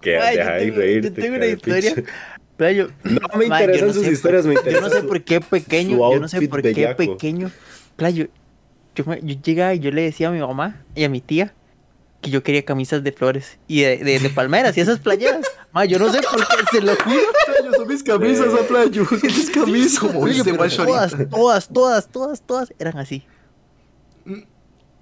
Que 0.00 0.18
Ay, 0.18 0.36
yo 0.36 0.40
deja 0.42 0.52
de 0.54 0.70
reírte. 0.72 1.08
Yo 1.08 1.14
tengo 1.22 1.36
una 1.36 1.46
historia. 1.46 1.94
pinche. 1.94 2.10
Pero 2.56 2.70
yo, 2.70 2.86
No 3.04 3.38
me 3.38 3.46
Ma, 3.48 3.58
yo 3.60 3.64
interesan 3.64 3.88
no 3.88 3.94
sus 3.94 4.06
historias, 4.06 4.42
por- 4.42 4.48
me 4.54 4.58
interesa 4.58 4.80
Yo 4.80 4.88
no 4.88 4.90
sé 4.94 5.02
por 5.06 5.22
qué 5.22 5.40
pequeño, 5.40 5.98
yo 6.12 6.20
no 6.20 6.26
sé 6.28 6.48
por 6.48 6.62
qué 6.62 6.68
bellaco. 6.72 6.96
pequeño. 6.96 7.50
Playo, 7.96 8.26
yo, 8.96 9.04
me- 9.04 9.20
yo 9.22 9.36
llegaba 9.42 9.72
y 9.74 9.78
yo 9.78 9.90
le 9.92 10.02
decía 10.02 10.28
a 10.28 10.30
mi 10.32 10.40
mamá 10.40 10.82
y 10.96 11.04
a 11.04 11.08
mi 11.08 11.20
tía 11.20 11.54
que 12.22 12.30
yo 12.30 12.42
quería 12.42 12.64
camisas 12.64 13.04
de 13.04 13.12
flores 13.12 13.58
y 13.68 13.82
de, 13.82 13.98
de, 13.98 14.18
de 14.18 14.30
palmeras 14.30 14.76
y 14.76 14.80
esas 14.80 14.98
playeras. 14.98 15.46
Ma, 15.72 15.84
yo 15.84 15.98
no 15.98 16.10
sé 16.10 16.18
por 16.22 16.40
qué, 16.40 16.56
se 16.72 16.80
lo 16.80 16.92
juro. 16.96 17.20
Playo, 17.46 17.72
son 17.76 17.86
mis 17.88 18.02
camisas, 18.02 18.54
a 18.54 18.66
Playo, 18.66 19.04
son 19.04 19.20
mis 19.22 19.50
camisas. 19.54 19.98
Como 20.00 20.20
Oye, 20.20 20.32
viste, 20.34 20.50
pero 20.50 20.60
Walsh, 20.62 20.76
todas, 20.76 21.12
todas, 21.30 21.68
todas, 21.68 22.08
todas, 22.08 22.40
todas 22.42 22.74
eran 22.78 22.98
así. 22.98 23.24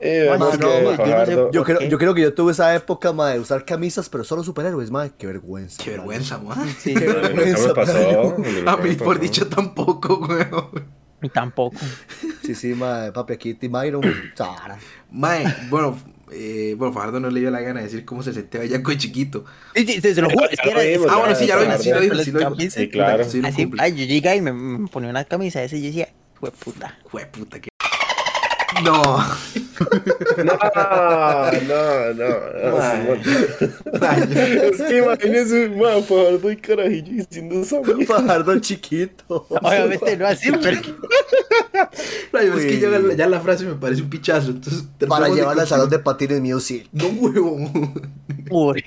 Eh, 0.00 0.26
Ma, 0.28 0.32
vemos 0.36 0.58
no, 0.58 0.68
que 0.68 0.82
no, 0.82 0.96
yo 0.96 1.18
no 1.18 1.24
sé- 1.26 1.32
Yo 1.52 1.64
¿Por 1.64 1.64
creo, 1.64 1.88
yo 1.88 1.98
creo 1.98 2.14
que 2.14 2.20
yo 2.22 2.34
tuve 2.34 2.52
esa 2.52 2.74
época, 2.74 3.12
ma, 3.12 3.30
de 3.30 3.38
usar 3.40 3.64
camisas, 3.64 4.08
pero 4.10 4.24
solo 4.24 4.42
superhéroes, 4.42 4.90
ma. 4.90 5.08
Qué 5.08 5.26
vergüenza. 5.26 5.82
Qué 5.82 5.90
vergüenza, 5.92 6.38
man. 6.38 6.68
Sí, 6.78 6.92
Qué 6.94 7.06
me 7.06 7.14
vergüenza, 7.14 7.72
pasó. 7.74 8.36
A 8.66 8.76
mí, 8.76 8.94
por 8.96 9.18
dicho, 9.20 9.46
tampoco, 9.48 10.16
weón. 10.16 10.93
Y 11.24 11.28
tampoco. 11.30 11.76
Sí, 12.42 12.54
sí, 12.54 12.74
ma, 12.74 13.10
papi, 13.12 13.32
aquí 13.34 13.54
Tim 13.54 13.72
Iron, 13.86 14.02
Sara. 14.34 14.78
Mae, 15.10 15.44
bueno, 15.70 15.96
eh, 16.30 16.74
bueno, 16.76 16.92
Fajardo 16.92 17.20
no 17.20 17.30
le 17.30 17.40
dio 17.40 17.50
la 17.50 17.60
gana 17.60 17.80
de 17.80 17.86
decir 17.86 18.04
cómo 18.04 18.22
se 18.22 18.32
sentía 18.32 18.60
bellaco 18.60 18.90
de 18.90 18.98
chiquito. 18.98 19.44
Sí, 19.74 19.86
sí, 19.86 20.00
se, 20.00 20.14
se 20.14 20.20
lo 20.22 20.28
juro. 20.30 20.48
es 20.50 20.60
que 20.60 20.70
era- 20.70 21.12
Ah, 21.12 21.18
bueno, 21.18 21.34
sí, 21.34 21.46
ya 21.46 21.56
lo 21.56 21.62
dijo, 21.64 21.78
sí 21.78 21.90
lo 21.90 22.00
dijo, 22.00 22.14
sí 22.16 22.30
lo 22.32 22.38
dijo. 22.50 22.70
Sí, 22.70 22.88
claro. 22.88 23.24
Sí, 23.24 23.40
lo 23.40 23.48
Así, 23.48 23.70
ay, 23.78 23.94
yo 23.94 24.04
llegaba 24.04 24.36
y 24.36 24.40
me, 24.42 24.52
me 24.52 24.88
ponía 24.88 25.10
una 25.10 25.24
camisa 25.24 25.62
esa 25.62 25.76
y 25.76 25.80
yo 25.82 25.86
decía, 25.88 26.08
fue 26.38 26.50
puta. 26.50 26.98
Jue 27.04 27.26
puta, 27.26 27.60
que... 27.60 27.68
No. 28.82 29.02
No, 30.36 30.52
no, 31.68 32.14
no. 32.14 32.28
no, 33.04 33.14
Es 34.62 34.82
que 34.82 34.98
imagínese, 34.98 35.68
man, 35.70 36.02
Fajardo 36.04 36.50
y 36.50 36.56
Carajillo 36.56 37.12
diciendo 37.12 37.60
esa. 37.60 37.80
Fajardo 38.06 38.58
chiquito. 38.60 39.46
Obviamente 39.48 40.16
no 40.16 40.26
así, 40.26 40.50
pero 42.30 42.56
es 42.56 42.64
que 42.64 42.80
ya, 42.80 43.16
ya 43.16 43.28
la 43.28 43.40
frase 43.40 43.64
me 43.64 43.74
parece 43.74 44.02
un 44.02 44.10
pichazo. 44.10 44.50
Entonces, 44.50 44.84
Para 45.08 45.28
llevarla 45.28 45.62
al 45.62 45.68
salón 45.68 45.90
de 45.90 45.98
patines 45.98 46.40
music. 46.40 46.88
No, 46.92 47.06
huevo. 47.08 47.70
uy, 48.50 48.84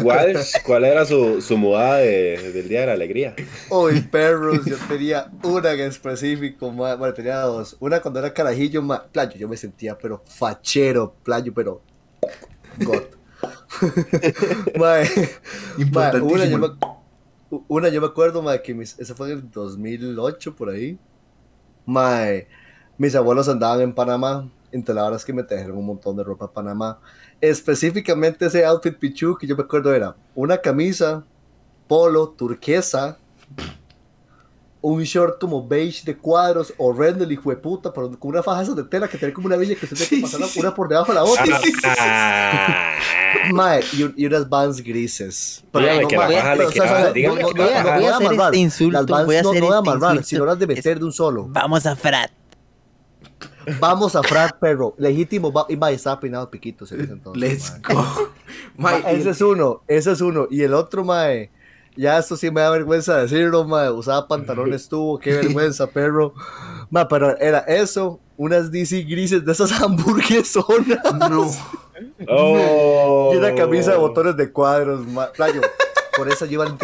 ¿Cuál, 0.00 0.50
cuál 0.62 0.84
era 0.84 1.04
su, 1.04 1.40
su 1.40 1.56
mudada 1.56 1.98
de- 1.98 2.52
del 2.52 2.68
Día 2.68 2.80
de 2.80 2.86
la 2.86 2.92
Alegría? 2.92 3.40
Uy, 3.68 4.02
perros, 4.02 4.66
yo 4.66 4.78
tenía 4.86 5.34
una 5.42 5.72
en 5.72 5.80
específico, 5.80 6.70
ma. 6.72 6.94
bueno, 6.96 7.14
tenía 7.14 7.40
dos. 7.40 7.76
Una 7.80 8.00
cuando 8.02 8.20
era 8.20 8.32
carajillo, 8.34 8.82
ma. 8.82 9.10
playo, 9.10 9.36
yo 9.38 9.48
me 9.48 9.56
sentía 9.56 9.96
pero 9.98 10.22
fachero, 10.26 11.14
playo, 11.22 11.52
pero 11.54 11.82
God. 12.76 13.04
Mae, 14.74 15.08
mae, 15.90 16.18
una, 16.20 16.46
yo 16.46 16.58
me, 16.58 16.68
una 17.68 17.88
yo 17.88 18.00
me 18.00 18.06
acuerdo, 18.08 18.42
mae, 18.42 18.62
que 18.62 18.74
mis, 18.74 18.98
eso 18.98 19.14
fue 19.14 19.32
en 19.32 19.38
el 19.38 19.50
2008 19.50 20.54
por 20.56 20.70
ahí. 20.70 20.98
Mae, 21.86 22.48
mis 22.98 23.14
abuelos 23.14 23.48
andaban 23.48 23.80
en 23.82 23.94
Panamá, 23.94 24.50
entre 24.72 24.94
la 24.94 25.04
verdad 25.04 25.18
es 25.18 25.24
que 25.24 25.32
me 25.32 25.44
trajeron 25.44 25.78
un 25.78 25.86
montón 25.86 26.16
de 26.16 26.24
ropa 26.24 26.46
a 26.46 26.52
Panamá. 26.52 27.00
Específicamente 27.42 28.46
ese 28.46 28.64
outfit 28.64 28.96
pichu 28.96 29.36
que 29.36 29.46
yo 29.46 29.56
me 29.56 29.64
acuerdo 29.64 29.92
era 29.92 30.14
una 30.34 30.56
camisa, 30.56 31.24
polo, 31.88 32.28
turquesa, 32.28 33.18
un 34.80 35.02
short 35.02 35.40
como 35.40 35.66
beige 35.66 36.02
de 36.04 36.16
cuadros, 36.16 36.72
horrendo 36.78 37.24
el 37.24 37.32
hijo 37.32 37.50
de 37.50 37.56
puta, 37.56 37.92
pero 37.92 38.10
con 38.18 38.30
una 38.30 38.42
faja 38.44 38.62
esas 38.62 38.76
de 38.76 38.84
tela 38.84 39.06
que 39.08 39.18
tiene 39.18 39.34
como 39.34 39.46
una 39.48 39.56
villa 39.56 39.74
que 39.74 39.86
usted 39.86 39.96
tiene 40.08 40.22
que 40.24 40.30
pasar 40.30 40.46
sí, 40.48 40.54
sí. 40.54 40.60
una 40.60 40.72
por 40.74 40.88
debajo 40.88 41.12
de 41.12 41.14
la 41.14 41.24
otra. 41.24 41.44
Ah, 41.98 42.94
Mae, 43.52 43.80
y, 43.92 44.22
y 44.22 44.26
unas 44.26 44.48
vans 44.48 44.80
grises. 44.80 45.64
Dígame 45.72 46.02
no, 46.02 46.08
que 46.08 46.16
la 46.16 46.26
mae, 46.28 46.36
faja 46.36 46.54
le 46.54 46.58
pero, 46.58 46.70
quedaba, 46.70 46.92
o 46.98 47.02
sea, 47.02 47.12
dígame 47.12 47.42
no, 47.42 47.48
que 47.48 47.54
no, 47.54 47.64
la 47.64 47.70
no, 47.70 47.74
faja- 47.74 47.82
no 47.94 48.00
voy 48.00 48.04
a 48.06 48.16
hacer 48.16 48.26
amarrar. 48.28 48.46
este 48.54 48.58
insulto, 48.58 48.98
Las 48.98 49.06
vans 49.06 49.26
voy 49.26 49.36
a 49.36 49.42
no, 49.42 49.50
hacer 49.50 49.60
no 49.62 49.66
voy 49.66 49.74
a 49.74 49.78
este 49.78 49.90
amarrar, 49.90 50.10
insulto. 50.12 50.28
sino 50.28 50.44
las 50.46 50.58
de 50.60 50.66
meter 50.68 50.98
de 51.00 51.04
un 51.04 51.12
solo. 51.12 51.46
vamos 51.48 51.86
a 51.86 51.96
frat. 51.96 52.30
Vamos 53.80 54.16
a 54.16 54.22
frat, 54.22 54.58
perro. 54.58 54.94
Legítimo, 54.98 55.52
va, 55.52 55.66
y 55.68 55.76
mae, 55.76 55.94
estaba 55.94 56.20
peinado 56.20 56.50
piquitos 56.50 56.90
en 56.92 57.02
ese 57.02 57.12
entonces. 57.12 57.40
Let's 57.40 57.72
mae. 57.72 57.94
go. 57.94 58.32
Mae, 58.76 59.02
ese 59.16 59.30
es 59.30 59.40
uno, 59.40 59.82
ese 59.86 60.12
es 60.12 60.20
uno. 60.20 60.46
Y 60.50 60.62
el 60.62 60.74
otro, 60.74 61.04
mae, 61.04 61.50
ya 61.96 62.18
esto 62.18 62.36
sí 62.36 62.50
me 62.50 62.60
da 62.60 62.70
vergüenza 62.70 63.18
decirlo, 63.18 63.64
mae. 63.64 63.90
Usaba 63.90 64.28
pantalones 64.28 64.88
tubo, 64.88 65.18
qué 65.18 65.32
vergüenza, 65.36 65.86
perro. 65.86 66.34
Ma, 66.90 67.08
pero 67.08 67.36
era 67.38 67.60
eso, 67.60 68.20
unas 68.36 68.70
DC 68.70 69.02
grises 69.02 69.44
de 69.44 69.52
esas 69.52 69.72
hamburguesonas. 69.80 71.00
No. 71.30 71.50
Oh. 72.28 73.30
Y 73.32 73.36
una 73.36 73.54
camisa 73.54 73.92
de 73.92 73.98
botones 73.98 74.36
de 74.36 74.50
cuadros, 74.50 75.06
ma. 75.06 75.32
Playo, 75.32 75.60
por 76.16 76.28
eso 76.28 76.44
yo 76.46 76.52
iba 76.52 76.64
al 76.64 76.76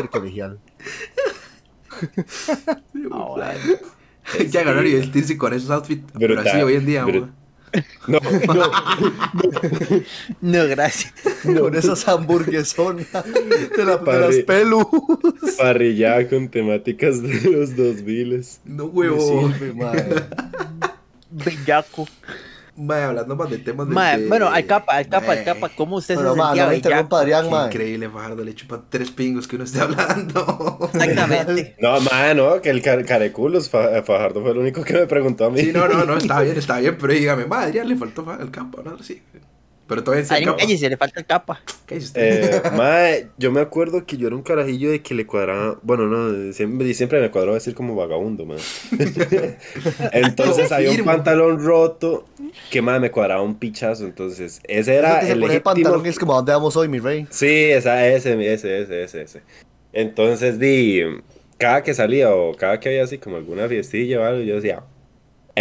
Ya 4.50 4.62
ganar 4.64 4.86
y 4.86 4.94
vestirse 4.94 5.36
con 5.36 5.52
esos 5.52 5.70
outfits. 5.70 6.04
Pero 6.18 6.40
así 6.40 6.58
hoy 6.58 6.74
en 6.74 6.86
día, 6.86 7.04
mae. 7.06 7.24
No, 8.06 8.18
no, 8.54 8.70
No, 10.40 10.66
gracias. 10.68 11.12
Con 11.42 11.74
esas 11.74 12.08
hamburguesonas 12.08 13.06
de, 13.76 13.84
la- 13.84 13.98
de 13.98 14.20
las 14.20 14.36
pelus. 14.46 14.86
parrillada 15.58 16.26
con 16.28 16.48
temáticas 16.48 17.20
de 17.22 17.40
los 17.50 17.76
2000 17.76 18.42
No, 18.64 18.86
Me 18.86 18.90
huevo. 18.90 19.52
sirve, 19.52 19.72
mae. 19.74 20.04
Bellaco. 21.30 22.08
Mae, 22.78 23.02
hablando 23.02 23.34
más 23.36 23.50
de 23.50 23.58
temas 23.58 23.88
de. 23.88 23.94
Mae, 23.94 24.18
de- 24.20 24.28
bueno, 24.28 24.48
al 24.48 24.64
capa, 24.66 24.94
al 24.96 25.08
capa, 25.08 25.32
al 25.32 25.38
Mae, 25.38 25.44
capa, 25.44 25.68
¿cómo 25.76 25.96
usted 25.96 26.16
Pero, 26.16 26.32
se 26.32 26.38
ma, 26.38 26.46
sentía 26.46 26.66
no 26.66 26.72
interrumpa, 26.74 27.18
Adrián, 27.20 27.50
mae. 27.50 27.66
increíble, 27.66 28.08
Fajardo. 28.08 28.44
Le 28.44 28.54
chupa 28.54 28.82
tres 28.88 29.10
pingos 29.10 29.48
que 29.48 29.56
uno 29.56 29.64
esté 29.64 29.80
hablando. 29.82 30.90
Exactamente. 30.94 31.76
No, 31.80 32.00
man, 32.00 32.36
no, 32.36 32.60
que 32.62 32.70
el 32.70 32.80
car 32.82 33.04
careculos, 33.04 33.68
Fa- 33.68 34.02
Fajardo 34.02 34.42
fue 34.42 34.52
el 34.52 34.58
único 34.58 34.82
que 34.84 34.92
me 34.94 35.06
preguntó 35.06 35.46
a 35.46 35.50
mí. 35.50 35.60
Sí, 35.60 35.72
no, 35.72 35.88
no, 35.88 36.04
no, 36.04 36.16
está 36.16 36.40
bien, 36.42 36.56
está 36.56 36.78
bien, 36.78 36.96
pero 37.00 37.12
dígame, 37.12 37.46
madre, 37.46 37.72
ya 37.72 37.84
le 37.84 37.96
faltó 37.96 38.24
fa- 38.24 38.38
el 38.40 38.50
campo, 38.50 38.82
¿no? 38.82 38.96
Sí. 39.02 39.22
Pero 39.88 40.04
todavía 40.04 40.24
Adrián, 40.24 40.44
campo. 40.44 40.60
cállese, 40.60 40.90
le 40.90 40.96
falta 40.98 41.18
el 41.18 41.26
capa. 41.26 41.62
¿Qué 41.86 41.94
dice 41.94 42.06
usted? 42.08 42.54
Eh, 42.56 42.70
mae, 42.76 43.28
yo 43.38 43.50
me 43.50 43.60
acuerdo 43.60 44.04
que 44.04 44.18
yo 44.18 44.26
era 44.26 44.36
un 44.36 44.42
carajillo 44.42 44.90
de 44.90 45.00
que 45.00 45.14
le 45.14 45.26
cuadraba, 45.26 45.78
bueno, 45.82 46.06
no, 46.06 46.52
siempre, 46.52 46.92
siempre 46.92 47.20
me 47.22 47.30
cuadró 47.30 47.54
decir 47.54 47.74
como 47.74 47.96
vagabundo, 47.96 48.44
man. 48.44 48.58
entonces 50.12 50.70
había 50.72 50.90
un 50.90 51.04
pantalón 51.04 51.64
roto 51.64 52.26
que, 52.70 52.82
más 52.82 53.00
me 53.00 53.10
cuadraba 53.10 53.40
un 53.40 53.54
pichazo, 53.54 54.04
entonces 54.04 54.60
ese 54.64 54.94
era 54.94 55.20
que 55.20 55.32
el 55.32 55.40
legítimo... 55.40 55.62
pantalón 55.62 56.06
es 56.06 56.18
como 56.18 56.34
donde 56.34 56.52
vamos 56.52 56.76
hoy, 56.76 56.88
mi 56.88 56.98
rey. 56.98 57.26
Sí, 57.30 57.46
esa, 57.46 58.06
ese, 58.06 58.34
ese, 58.52 58.82
ese, 58.82 59.04
ese, 59.04 59.22
ese. 59.22 59.42
Entonces, 59.94 60.58
di, 60.58 61.00
cada 61.56 61.82
que 61.82 61.94
salía 61.94 62.34
o 62.34 62.54
cada 62.54 62.78
que 62.78 62.90
había 62.90 63.04
así 63.04 63.16
como 63.16 63.36
alguna 63.36 63.66
fiestilla 63.68 64.20
o 64.20 64.24
algo, 64.24 64.42
yo 64.42 64.56
decía, 64.56 64.82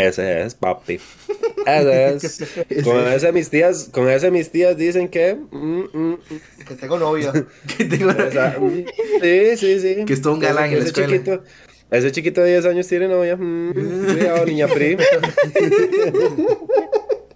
ese 0.06 0.44
es 0.44 0.56
papi. 0.56 1.00
Ese 1.68 2.16
es. 2.16 2.84
con 2.86 2.98
ese 3.08 3.32
mis 3.34 3.50
tías, 3.50 3.90
con 3.92 4.08
ese 4.10 4.32
mis 4.32 4.50
tías 4.52 4.78
dicen 4.78 5.10
que, 5.10 5.36
mm, 5.36 5.58
mm, 5.58 6.12
mm, 6.14 6.18
Que 6.66 6.76
tengo 6.76 6.98
novia. 6.98 7.34
Que 7.78 7.84
tengo- 7.86 8.10
o 8.12 8.32
sea, 8.32 8.58
mm, 8.58 8.86
sí, 9.22 9.58
sí, 9.58 9.80
sí. 9.82 10.06
Que 10.06 10.14
es 10.14 10.22
todo 10.22 10.34
un 10.36 10.40
galán 10.40 10.66
en 10.70 10.76
la 10.76 10.80
ese 10.80 10.88
escuela. 10.90 11.10
Chiquito, 11.12 11.44
ese 11.92 12.12
chiquito 12.14 12.42
de 12.42 12.52
10 12.52 12.66
años 12.68 12.88
tiene 12.88 13.08
novia. 13.10 13.36
mm, 13.36 13.74
cuidado, 14.14 14.46
niña 14.46 14.68
pri. 14.68 14.98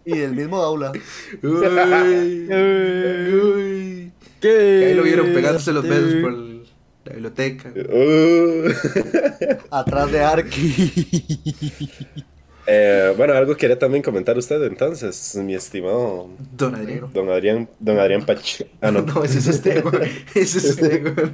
Y 0.05 0.17
del 0.17 0.31
mismo 0.33 0.57
aula. 0.61 0.91
Uy, 1.43 2.47
uy. 3.33 4.11
Que 4.39 4.85
ahí 4.87 4.93
lo 4.93 5.03
vieron 5.03 5.33
pegándose 5.33 5.71
los 5.73 5.83
besos 5.87 6.13
por 6.21 6.31
el- 6.33 6.61
la 7.03 7.13
biblioteca. 7.13 7.73
Uh. 7.75 8.71
Atrás 9.71 10.11
de 10.11 10.19
Arki. 10.21 10.93
Eh, 12.67 13.13
bueno, 13.17 13.33
algo 13.33 13.55
quería 13.57 13.77
también 13.79 14.03
comentar 14.03 14.37
usted 14.37 14.61
entonces, 14.63 15.35
mi 15.35 15.55
estimado 15.55 16.29
Don 16.55 16.75
Adrián. 16.75 17.09
Don 17.13 17.29
Adrián, 17.29 17.69
Don 17.79 17.99
Adrián 17.99 18.25
Pach. 18.25 18.61
Ah, 18.81 18.91
no. 18.91 19.01
No, 19.11 19.23
ese 19.23 19.39
es 19.39 19.47
usted, 19.47 19.83
güey. 19.83 20.09
Ese 20.35 20.57
es 20.59 20.65
usted, 20.65 21.01
güey. 21.15 21.31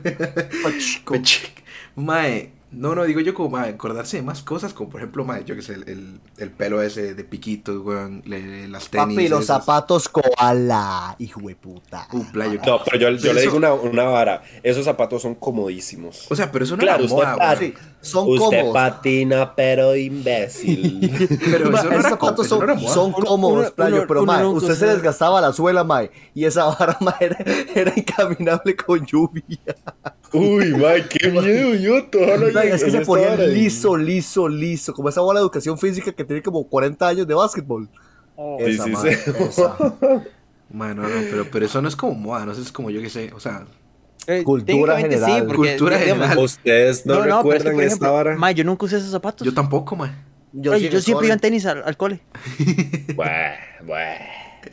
Pachico. 0.63 1.13
Pechik. 1.13 1.63
Mae, 1.96 2.51
no, 2.72 2.93
no, 2.96 3.03
digo 3.05 3.19
yo 3.22 3.34
como, 3.34 3.50
mae, 3.50 3.69
acordarse 3.72 4.17
de 4.17 4.24
más 4.24 4.43
cosas, 4.43 4.74
como 4.74 4.89
por 4.89 5.01
ejemplo, 5.01 5.25
mae, 5.25 5.43
yo 5.46 5.55
que 5.55 5.62
sé, 5.62 5.74
el, 5.74 5.89
el, 5.89 6.19
el 6.38 6.51
pelo 6.51 6.81
ese 6.81 7.13
de 7.15 7.24
piquitos, 7.24 7.84
weón, 7.84 8.22
le- 8.25 8.67
las 8.67 8.89
tenis. 8.89 9.15
Papi, 9.15 9.27
los 9.29 9.43
esas. 9.46 9.60
zapatos 9.65 10.10
koala. 10.10 11.15
Hijo 11.19 11.41
de 11.41 11.55
puta. 11.55 12.07
Uh, 12.13 12.24
playo. 12.31 12.60
No, 12.65 12.79
pero 12.84 12.98
yo, 12.98 13.10
yo 13.12 13.22
Pero 13.22 13.34
le 13.34 13.39
eso- 13.41 13.50
digo 13.51 13.57
una, 13.57 13.74
una 13.74 14.03
vara. 14.03 14.43
Esos 14.63 14.86
zapatos 14.86 15.22
son 15.24 15.36
comodísimos. 15.36 16.25
O 16.29 16.36
sea, 16.36 16.51
pero 16.51 16.65
eso 16.65 16.75
no 16.77 16.84
Claro, 16.84 17.03
era 17.03 17.13
moda, 17.13 17.36
weón. 17.38 17.57
Sí, 17.57 17.74
son 18.08 18.28
Usted 18.30 18.40
cómodos. 18.62 18.74
patina, 18.74 19.54
pero 19.56 19.96
imbécil. 19.96 21.12
Pero 21.52 21.70
Ma, 21.72 21.80
eso 21.80 21.90
no 21.90 21.96
esos 22.00 22.10
zapatos 22.10 22.50
no 22.52 22.78
son, 22.88 23.14
Uno- 23.16 23.26
cómodos, 23.26 23.60
uno- 23.68 23.76
playo, 23.76 23.96
uno- 23.98 24.06
pero 24.08 24.26
mae, 24.26 24.46
usted 24.46 24.76
se 24.76 24.86
desgastaba 24.88 25.40
la 25.42 25.54
suela, 25.54 25.84
mae, 25.84 26.10
y 26.34 26.46
esa 26.46 26.66
vara, 26.66 26.98
mae, 27.02 27.16
era, 27.20 27.38
era 27.76 27.94
incaminable 27.96 28.76
con 28.76 29.06
lluvia. 29.06 29.58
Uy, 30.34 30.72
man, 30.74 31.04
qué 31.10 31.28
miedo, 31.32 31.76
yo 31.76 31.94
Mae, 32.54 32.70
es 32.70 32.84
que 32.84 32.92
se 32.92 33.02
ponía 33.02 33.36
liso, 33.36 33.96
liso, 33.96 34.48
liso, 34.50 34.94
como 34.94 35.10
esa 35.10 35.22
bola 35.22 35.40
de 35.40 35.44
educación 35.44 35.78
física 35.78 36.12
que 36.12 36.24
tiene 36.24 36.42
como 36.42 36.64
40 36.68 37.08
años 37.08 37.28
de 37.28 37.34
básquetbol. 37.34 37.90
Oh. 38.36 38.58
Sí, 38.60 38.66
Esa, 38.72 38.84
sí, 38.84 38.90
mae, 38.92 39.16
sí. 39.16 39.32
esa. 39.40 39.78
Mae, 40.70 40.94
no, 40.94 41.04
no, 41.04 41.10
pero, 41.30 41.46
pero 41.52 41.66
eso 41.66 41.82
no 41.82 41.88
es 41.88 41.96
como 41.96 42.14
moda, 42.14 42.46
no 42.46 42.54
sé, 42.54 42.62
es 42.62 42.72
como 42.72 42.90
yo 42.90 43.02
que 43.02 43.10
sé, 43.10 43.32
o 43.34 43.40
sea, 43.40 43.66
Eh, 44.27 44.43
Cultura 44.43 44.98
general. 45.00 45.46
porque, 45.48 45.69
Cultura 45.72 45.98
digamos, 45.98 46.27
general. 46.27 46.43
Ustedes 46.43 47.05
no, 47.05 47.13
es 47.15 47.19
que, 47.22 47.25
recuerdan 47.31 47.74
esta 47.74 47.86
ejemplo, 47.86 48.13
vara. 48.13 48.36
ma, 48.36 48.51
yo 48.51 48.63
nunca 48.65 48.86
usé 48.86 48.98
esos 48.98 49.12
zapatos. 49.12 49.46
yo 49.46 49.53
tampoco, 49.53 49.96
mae. 49.96 50.12
Yo, 50.51 50.74
Ay, 50.74 50.81
sí 50.81 50.86
en 50.88 50.91
yo 50.91 50.98
el 50.98 51.03
siempre 51.03 51.27
iba 51.27 51.34
en 51.34 51.39
tenis 51.39 51.65
al, 51.65 51.84
al 51.84 51.98
cole. 51.98 52.19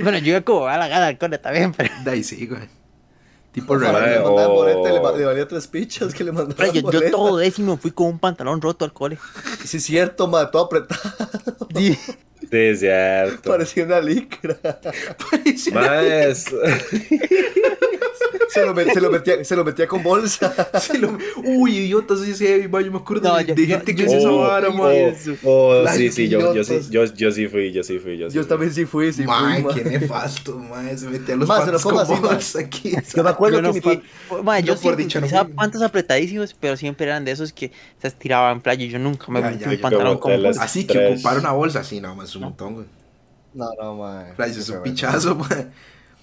Bueno, 0.00 0.18
yo 0.18 0.30
iba 0.30 0.40
como 0.40 0.66
a 0.66 0.76
la 0.76 0.88
gana 0.88 1.06
al 1.06 1.18
cole 1.18 1.38
también, 1.38 1.72
pero, 1.72 1.94
De 2.04 2.10
ahí 2.10 2.24
sí, 2.24 2.46
güey. 2.46 2.62
Tipo 3.54 3.76
le 3.76 3.86
mandaban 3.86 4.48
boleta, 4.48 4.92
le, 4.92 5.00
ma- 5.00 5.12
le 5.12 5.24
valía 5.24 5.46
tres 5.48 5.66
pichas 5.68 6.12
que 6.12 6.24
le 6.24 6.32
mandaban 6.32 6.72
yo, 6.72 6.90
yo 6.90 7.10
todo 7.10 7.36
décimo 7.38 7.76
fui 7.76 7.92
con 7.92 8.08
un 8.08 8.18
pantalón 8.18 8.60
roto 8.60 8.84
al 8.84 8.92
cole. 8.92 9.16
Sí, 9.64 9.76
es 9.76 9.84
cierto, 9.84 10.26
mae, 10.28 10.46
todo 10.50 10.64
apretado. 10.64 11.00
Sí. 11.76 11.94
Sí, 12.50 12.58
es 12.60 12.80
cierto. 12.80 13.50
Parecía 13.50 13.84
una 13.84 14.00
licra. 14.00 14.56
Parecía- 15.30 16.26
es- 16.28 16.44
Se 18.50 18.64
lo, 18.64 18.72
met- 18.74 18.92
se 18.92 19.00
lo 19.00 19.10
metía, 19.10 19.44
se 19.44 19.56
lo 19.56 19.64
metía 19.64 19.88
con 19.88 20.02
bolsa. 20.02 20.54
Lo- 21.00 21.18
Uy, 21.42 21.76
idiotas, 21.78 22.20
sí, 22.20 22.34
sí, 22.34 22.68
ma, 22.70 22.80
yo 22.82 22.92
me 22.92 22.98
acuerdo 22.98 23.28
No, 23.30 23.36
de, 23.36 23.46
yo- 23.46 23.54
de 23.56 23.66
yo- 23.66 23.76
gente 23.76 23.92
yo- 23.92 23.96
que 23.98 24.04
hace 24.06 24.18
esa 24.18 24.30
Oh, 24.30 24.38
vara, 24.42 24.68
oh, 24.68 24.72
ma. 24.74 24.88
oh, 25.42 25.88
sí, 25.96 26.12
sí, 26.12 26.28
yo, 26.28 26.54
yo, 26.54 26.62
sí, 26.62 26.78
yo, 26.88 27.04
yo 27.04 27.32
sí 27.32 27.48
fui, 27.48 27.72
yo 27.72 27.82
sí 27.82 27.98
fui, 27.98 28.16
yo 28.16 28.30
sí 28.30 28.36
Yo 28.36 28.42
fui. 28.42 28.48
también 28.48 28.72
sí 28.72 28.84
fui, 28.84 29.12
sí 29.12 29.24
Ma, 29.24 29.54
fui. 29.54 29.62
ma. 29.64 29.74
qué 29.74 29.82
nefasto, 29.84 30.56
ma, 30.56 30.84
se 30.96 31.08
metía 31.08 31.34
los 31.34 31.48
Ma, 31.48 31.64
se 31.64 31.82
con 31.82 31.98
así, 31.98 32.12
ma. 32.12 32.20
bolsa 32.20 32.60
aquí. 32.60 32.92
Yo 33.16 33.24
me 33.24 33.30
acuerdo 33.30 33.43
Yo 33.52 33.62
no 33.62 33.72
que 33.72 33.80
mi 33.80 33.96
pa- 33.96 34.42
Ma, 34.42 34.60
yo 34.60 34.74
Yo 34.74 34.76
sí 34.76 34.88
no 35.20 35.26
fui. 35.28 35.54
pantas 35.54 35.82
apretadísimos, 35.82 36.54
pero 36.58 36.76
siempre 36.76 37.06
eran 37.06 37.24
de 37.24 37.32
esos 37.32 37.52
que 37.52 37.72
se 38.00 38.08
estiraban 38.08 38.56
en 38.56 38.60
playa 38.62 38.84
y 38.84 38.88
yo 38.88 38.98
nunca 38.98 39.26
me 39.30 39.40
metí 39.40 39.66
mi 39.66 39.76
pantalón 39.76 40.18
Como 40.18 40.38
bolsa. 40.38 40.62
Así 40.62 40.86
que 40.86 40.94
Tres. 40.94 41.14
ocupar 41.14 41.38
una 41.38 41.52
bolsa, 41.52 41.84
sí, 41.84 42.00
no, 42.00 42.20
es 42.22 42.34
un 42.36 42.42
montón, 42.42 42.74
güey. 42.74 42.86
No, 43.54 43.68
no, 43.80 43.94
ma. 43.96 44.26
Playa, 44.36 44.58
es 44.58 44.68
un 44.68 44.82
pichazo, 44.82 45.34
ma. 45.36 45.48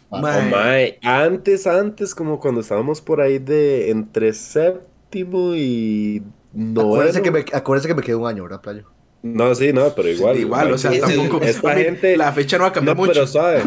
Ma, 0.09 0.19
Ma, 0.21 0.37
Oh, 0.37 0.41
mae, 0.49 0.99
antes, 1.03 1.65
antes, 1.67 2.13
como 2.13 2.39
cuando 2.39 2.59
estábamos 2.59 2.99
por 2.99 3.21
ahí 3.21 3.39
de 3.39 3.89
entre 3.91 4.33
séptimo 4.33 5.55
y 5.55 6.21
noveno. 6.53 6.89
Acuérdense 6.95 7.21
que, 7.21 7.31
me, 7.31 7.45
acuérdense 7.53 7.87
que 7.87 7.95
me 7.95 8.01
quedó 8.01 8.19
un 8.19 8.27
año, 8.27 8.43
¿verdad, 8.43 8.59
Playo? 8.59 8.83
No, 9.23 9.53
sí, 9.55 9.71
no, 9.71 9.93
pero 9.95 10.09
igual. 10.09 10.35
Igual, 10.37 10.73
o 10.73 10.77
sea, 10.77 10.91
tampoco. 10.99 11.41
Esta 11.45 11.75
gente. 11.75 12.17
La 12.17 12.33
fecha 12.33 12.57
no 12.57 12.63
va 12.63 12.69
a 12.69 12.73
cambiar 12.73 12.97
No, 12.97 13.03
mucho. 13.03 13.13
pero 13.13 13.27
suave. 13.27 13.61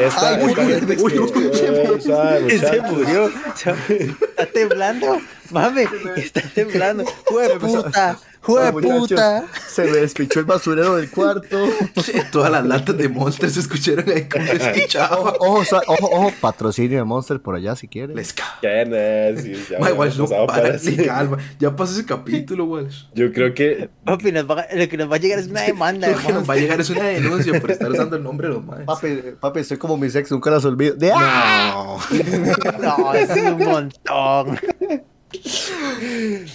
Esta, 0.00 0.36
Ay, 0.36 0.44
uy, 0.44 0.50
esta 0.52 0.62
uy, 0.62 0.72
uy, 0.72 0.80
que- 0.96 1.02
uy, 1.02 1.18
uy, 1.18 1.90
Uy, 1.94 2.00
suave, 2.00 2.58
Se 2.58 2.80
murió. 2.82 3.30
Está 3.48 4.46
temblando. 4.52 5.18
Mame, 5.50 5.86
está 6.16 6.40
temblando. 6.54 7.04
¡Jue 7.26 7.58
puta! 7.58 8.16
¡Jue 8.42 8.72
puta! 8.72 9.44
Se 9.68 9.84
me 9.84 9.98
despichó 9.98 10.38
el 10.40 10.46
basurero 10.46 10.96
del 10.96 11.10
cuarto. 11.10 11.68
Sí, 12.02 12.12
Todas 12.32 12.50
las 12.50 12.64
latas 12.64 12.96
de 12.96 13.08
Monster 13.08 13.50
se 13.50 13.60
escucharon 13.60 14.08
ahí 14.08 14.28
como 14.28 14.46
se 14.46 14.98
Ojo, 15.10 15.36
ojo, 15.40 15.64
ojo, 15.88 16.10
ojo, 16.10 16.32
patrocinio 16.40 16.98
de 16.98 17.04
Monster 17.04 17.40
por 17.40 17.54
allá 17.56 17.76
si 17.76 17.86
quieren. 17.88 18.16
Les. 18.16 18.34
Ya 18.62 19.78
Ma, 19.78 19.90
hemos 19.90 20.16
no 20.16 20.26
para 20.46 20.76
ni 20.78 20.96
calma. 20.96 21.36
Ya 21.58 21.74
pasó 21.76 21.92
ese 21.94 22.06
capítulo, 22.06 22.64
Walsh. 22.64 23.04
Yo 23.14 23.30
creo 23.32 23.52
que. 23.52 23.90
Papi, 24.04 24.32
nos 24.32 24.48
va, 24.48 24.66
lo 24.72 24.88
que 24.88 24.96
nos 24.96 25.10
va 25.10 25.16
a 25.16 25.18
llegar 25.18 25.38
es 25.40 25.48
una 25.48 25.62
demanda. 25.62 26.08
Lo 26.08 26.16
que 26.16 26.32
nos 26.32 26.48
va 26.48 26.54
a 26.54 26.56
llegar 26.56 26.80
es 26.80 26.88
una 26.90 27.04
denuncia 27.04 27.60
por 27.60 27.70
estar 27.72 27.90
usando 27.90 28.16
el 28.16 28.22
nombre 28.22 28.48
de 28.48 28.54
los 28.54 28.64
maes. 28.64 28.86
Papi, 28.86 29.08
papi, 29.38 29.60
estoy 29.60 29.76
como 29.76 29.89
mis 29.96 30.14
ex, 30.14 30.30
nunca 30.30 30.50
las 30.50 30.64
olvido. 30.64 30.94
De 30.94 31.12
¡Ah! 31.14 31.72
No. 31.74 31.98
No, 32.80 33.14
eso 33.14 33.34
es 33.34 33.52
un 33.52 33.58
montón. 33.58 34.58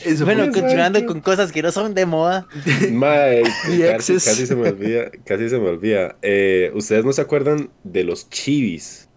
Eso 0.04 0.26
Bueno, 0.26 0.52
continuando 0.52 1.06
con 1.06 1.22
cosas 1.22 1.52
que 1.52 1.62
no 1.62 1.72
son 1.72 1.94
de 1.94 2.06
moda. 2.06 2.48
Mae, 2.92 3.44
Mi 3.70 3.80
casi, 3.80 4.20
se 4.20 4.56
me 4.56 4.70
olvida. 4.70 5.12
Casi 5.24 5.50
se 5.50 5.58
me 5.58 5.70
olvida. 5.70 6.18
Eh, 6.22 6.72
¿Ustedes 6.74 7.06
no 7.06 7.14
se 7.14 7.22
acuerdan 7.22 7.70
de 7.84 8.04
los 8.04 8.30
chivis? 8.30 9.08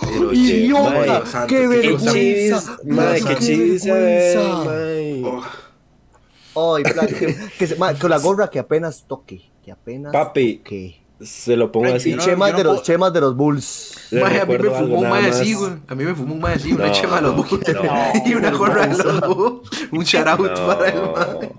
Pero, 0.00 0.32
idiota, 0.32 1.46
qué 1.46 1.56
qué 1.56 1.60
qué 1.60 1.66
vergüenza. 1.68 2.78
mae, 2.84 3.20
qué 3.20 3.28
qué 3.28 3.36
chivis 3.36 3.86
mae. 3.86 4.34
Ay, 6.56 6.82
plan, 6.84 7.06
que, 7.06 7.36
que 7.58 7.76
ma, 7.76 7.94
con 7.94 8.10
la 8.10 8.18
gorra 8.18 8.48
que 8.48 8.58
apenas 8.58 9.04
toque. 9.06 9.42
Que 9.64 9.72
apenas 9.72 10.12
Papi, 10.12 10.58
toque. 10.58 11.03
Se 11.24 11.56
lo 11.56 11.72
pongo 11.72 11.86
Ay, 11.86 11.94
así. 11.94 12.14
No- 12.14 12.22
chemas, 12.22 12.56
de 12.56 12.64
los, 12.64 12.74
puedo- 12.74 12.82
chemas 12.84 13.12
de 13.12 13.20
los 13.20 13.36
Bulls. 13.36 13.94
Mae, 14.12 14.40
a 14.40 14.44
mí 14.46 14.58
me 14.58 14.70
fumó 14.70 14.98
un 15.00 15.08
mae 15.08 15.22
más. 15.22 15.40
así, 15.40 15.54
güey. 15.54 15.72
A 15.88 15.94
mí 15.94 16.04
me 16.04 16.14
fumó 16.14 16.34
un 16.34 16.40
mae 16.40 16.54
así, 16.54 16.72
una 16.72 16.86
No, 16.86 16.92
chema 16.92 17.16
de 17.16 17.22
los 17.22 17.36
Bulls. 17.36 17.68
no. 17.74 17.82
y 18.26 18.34
una 18.34 18.50
gorra 18.52 18.86
de 18.86 19.02
los 19.02 19.20
Bulls. 19.36 19.70
Un 19.90 20.04
shout 20.04 20.26
out 20.28 20.54
para 20.66 20.88
el 20.88 21.00
mae. 21.02 21.50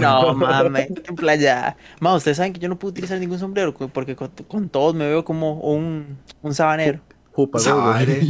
No, 0.00 0.34
mames, 0.34 0.88
qué 1.04 1.12
playa. 1.12 1.76
Ma, 2.00 2.14
ustedes 2.14 2.36
saben 2.36 2.52
que 2.52 2.60
yo 2.60 2.68
no 2.68 2.78
puedo 2.78 2.90
utilizar 2.90 3.18
ningún 3.18 3.38
sombrero 3.38 3.74
porque 3.74 4.16
con, 4.16 4.30
con 4.48 4.68
todos 4.68 4.94
me 4.94 5.06
veo 5.06 5.24
como 5.24 5.54
un, 5.60 6.18
un 6.42 6.54
sabanero. 6.54 7.00
Jupa, 7.32 7.60
Sabare, 7.60 8.20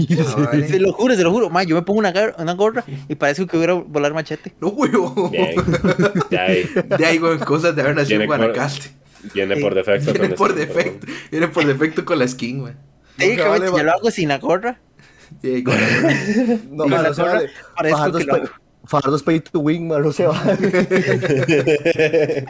Se 0.68 0.78
lo 0.78 0.92
juro, 0.92 1.14
se 1.14 1.22
lo 1.22 1.30
juro. 1.32 1.48
Ma, 1.48 1.62
yo 1.62 1.74
me 1.74 1.80
pongo 1.82 2.00
una, 2.00 2.12
una 2.38 2.52
gorra 2.52 2.84
y 3.08 3.14
parece 3.14 3.46
que 3.46 3.56
hubiera 3.56 3.72
volar 3.74 4.12
machete. 4.12 4.52
No, 4.60 4.68
huevo. 4.68 5.30
De 6.30 7.06
ahí, 7.06 7.18
güey, 7.18 7.38
cosas 7.38 7.74
de 7.74 7.80
haber 7.82 7.96
nacido 7.96 8.20
en 8.20 8.26
Guanacaste. 8.26 8.99
Viene 9.34 9.56
por 9.56 9.74
defecto. 9.74 10.12
Viene 10.12 10.28
con 10.28 10.36
por 10.36 10.50
este, 10.50 10.66
defecto. 10.66 11.06
Viene 11.30 11.48
por 11.48 11.64
defecto 11.66 12.04
con 12.04 12.18
la 12.18 12.26
skin, 12.28 12.60
güey. 12.60 12.74
Técnicamente 13.16 13.68
vale, 13.70 13.78
yo 13.78 13.84
lo 13.84 13.92
hago 13.92 14.10
sin 14.10 14.28
la 14.28 14.38
gorra. 14.38 14.78
Ahí 15.42 15.62
con 15.62 15.74
la- 15.74 16.58
No, 16.70 16.82
Con 16.84 16.90
la 16.90 17.10
gorra, 17.10 17.24
vale. 17.34 17.50
parezco 17.76 18.12
que 18.12 18.18
es 18.22 18.26
lo 18.26 18.32
pay- 19.24 19.36
es 19.36 19.44
to 19.44 19.58
win, 19.60 19.88
man, 19.88 20.02
no 20.02 20.12
se 20.12 20.26
vale. 20.26 20.56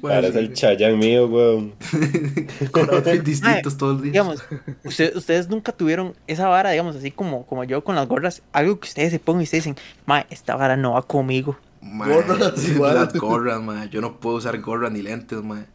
Bueno, 0.00 0.20
Parece 0.22 0.32
sí, 0.32 0.38
el 0.38 0.52
chayán 0.54 0.98
mío, 0.98 1.26
weón. 1.26 1.74
Con 2.72 2.90
outfits 2.94 3.24
distintos 3.24 3.76
todos 3.76 3.94
los 3.94 4.02
días. 4.02 4.12
Digamos, 4.12 4.44
usted- 4.84 5.16
ustedes 5.16 5.48
nunca 5.48 5.72
tuvieron 5.72 6.14
esa 6.26 6.48
vara, 6.48 6.70
digamos, 6.70 6.96
así 6.96 7.10
como, 7.10 7.46
como 7.46 7.64
yo 7.64 7.84
con 7.84 7.94
las 7.94 8.06
gorras. 8.08 8.42
Algo 8.52 8.78
que 8.80 8.88
ustedes 8.88 9.12
se 9.12 9.18
pongan 9.18 9.42
y 9.42 9.44
ustedes 9.44 9.64
dicen, 9.64 9.76
ma, 10.06 10.26
esta 10.30 10.56
vara 10.56 10.76
no 10.76 10.92
va 10.92 11.02
conmigo. 11.02 11.58
Gorras 12.06 12.68
igual. 12.68 12.94
Las 12.94 13.12
gorras, 13.14 13.62
ma. 13.62 13.84
Yo 13.86 14.00
no 14.00 14.18
puedo 14.18 14.36
usar 14.36 14.58
gorras 14.60 14.90
ni 14.92 15.02
lentes, 15.02 15.42
ma. 15.42 15.66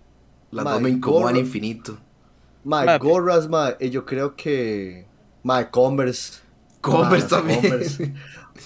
Las 0.51 0.65
dos 0.65 0.81
me 0.81 0.89
incomodan 0.89 1.35
gorra- 1.35 1.39
infinito. 1.39 1.97
Ma, 2.63 2.83
Ma, 2.83 2.97
gorras, 2.97 3.47
ma, 3.47 3.75
y 3.79 3.89
yo 3.89 4.05
creo 4.05 4.35
que. 4.35 5.05
Ma, 5.43 5.69
Converse. 5.69 6.39
Converse 6.81 7.27
también. 7.27 7.61
Converse. 7.61 8.13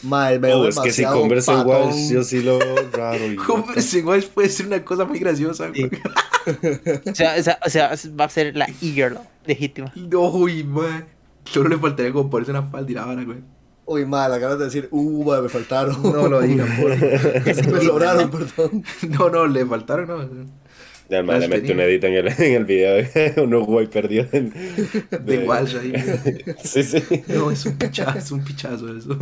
Me 0.02 0.54
Oh, 0.54 0.68
es 0.68 0.80
que 0.80 0.92
si 0.92 1.02
demasiado 1.04 1.20
Converse 1.20 1.52
igual, 1.52 1.84
patón. 1.84 2.10
yo 2.10 2.24
sí 2.24 2.42
lo 2.42 2.58
veo 2.58 2.76
raro. 2.92 3.26
y- 3.32 3.36
Converse 3.36 4.00
igual 4.00 4.24
puede 4.34 4.50
ser 4.50 4.66
una 4.68 4.84
cosa 4.84 5.06
muy 5.06 5.20
graciosa, 5.20 5.68
güey. 5.70 5.90
O 6.46 7.16
sea, 7.16 7.36
o 7.40 7.44
sea, 7.44 7.60
o 7.66 7.70
sea, 7.70 7.92
va 8.20 8.26
a 8.26 8.30
ser 8.30 8.56
la 8.58 8.66
e-girl 8.66 9.18
legítima. 9.46 9.92
No, 9.96 10.22
uy, 10.30 10.64
ma. 10.64 11.06
Solo 11.46 11.70
le 11.70 11.78
faltaría 11.78 12.12
como 12.12 12.30
ponerse 12.30 12.52
una 12.52 12.64
falda 12.64 12.92
y 12.92 12.96
la 12.96 13.06
vara, 13.06 13.24
güey. 13.24 13.38
Uy, 13.86 14.06
ma, 14.06 14.28
la 14.30 14.38
ganas 14.38 14.60
de 14.60 14.66
decir, 14.66 14.88
uh, 14.92 15.24
ma, 15.26 15.42
me 15.42 15.50
faltaron. 15.50 16.02
No 16.04 16.28
lo 16.28 16.42
digan, 16.42 16.68
por 16.80 16.90
me 17.74 17.82
sobraron, 17.82 18.32
perdón. 18.32 18.84
No, 19.10 19.30
no, 19.30 19.46
le 19.48 19.66
faltaron, 19.66 20.08
no. 20.08 20.64
Ya, 21.10 21.22
man 21.22 21.42
le 21.42 21.48
metió 21.50 21.74
un 21.76 21.82
edit 21.82 22.04
en 22.06 22.14
el, 22.14 22.28
en 22.30 22.54
el 22.54 22.66
video 22.66 22.94
de 22.96 23.34
un 23.44 23.54
Uruguay 23.54 23.88
perdido. 23.88 24.26
en- 24.32 24.54
De 25.26 25.46
Walsh 25.46 25.76
ahí. 25.76 25.94
Sí, 26.64 26.82
sí. 26.84 27.04
No, 27.28 27.52
es 27.52 27.66
un 27.66 27.78
pichazo, 27.78 28.18
es 28.18 28.32
un 28.32 28.44
pichazo 28.44 28.98
eso. 28.98 29.18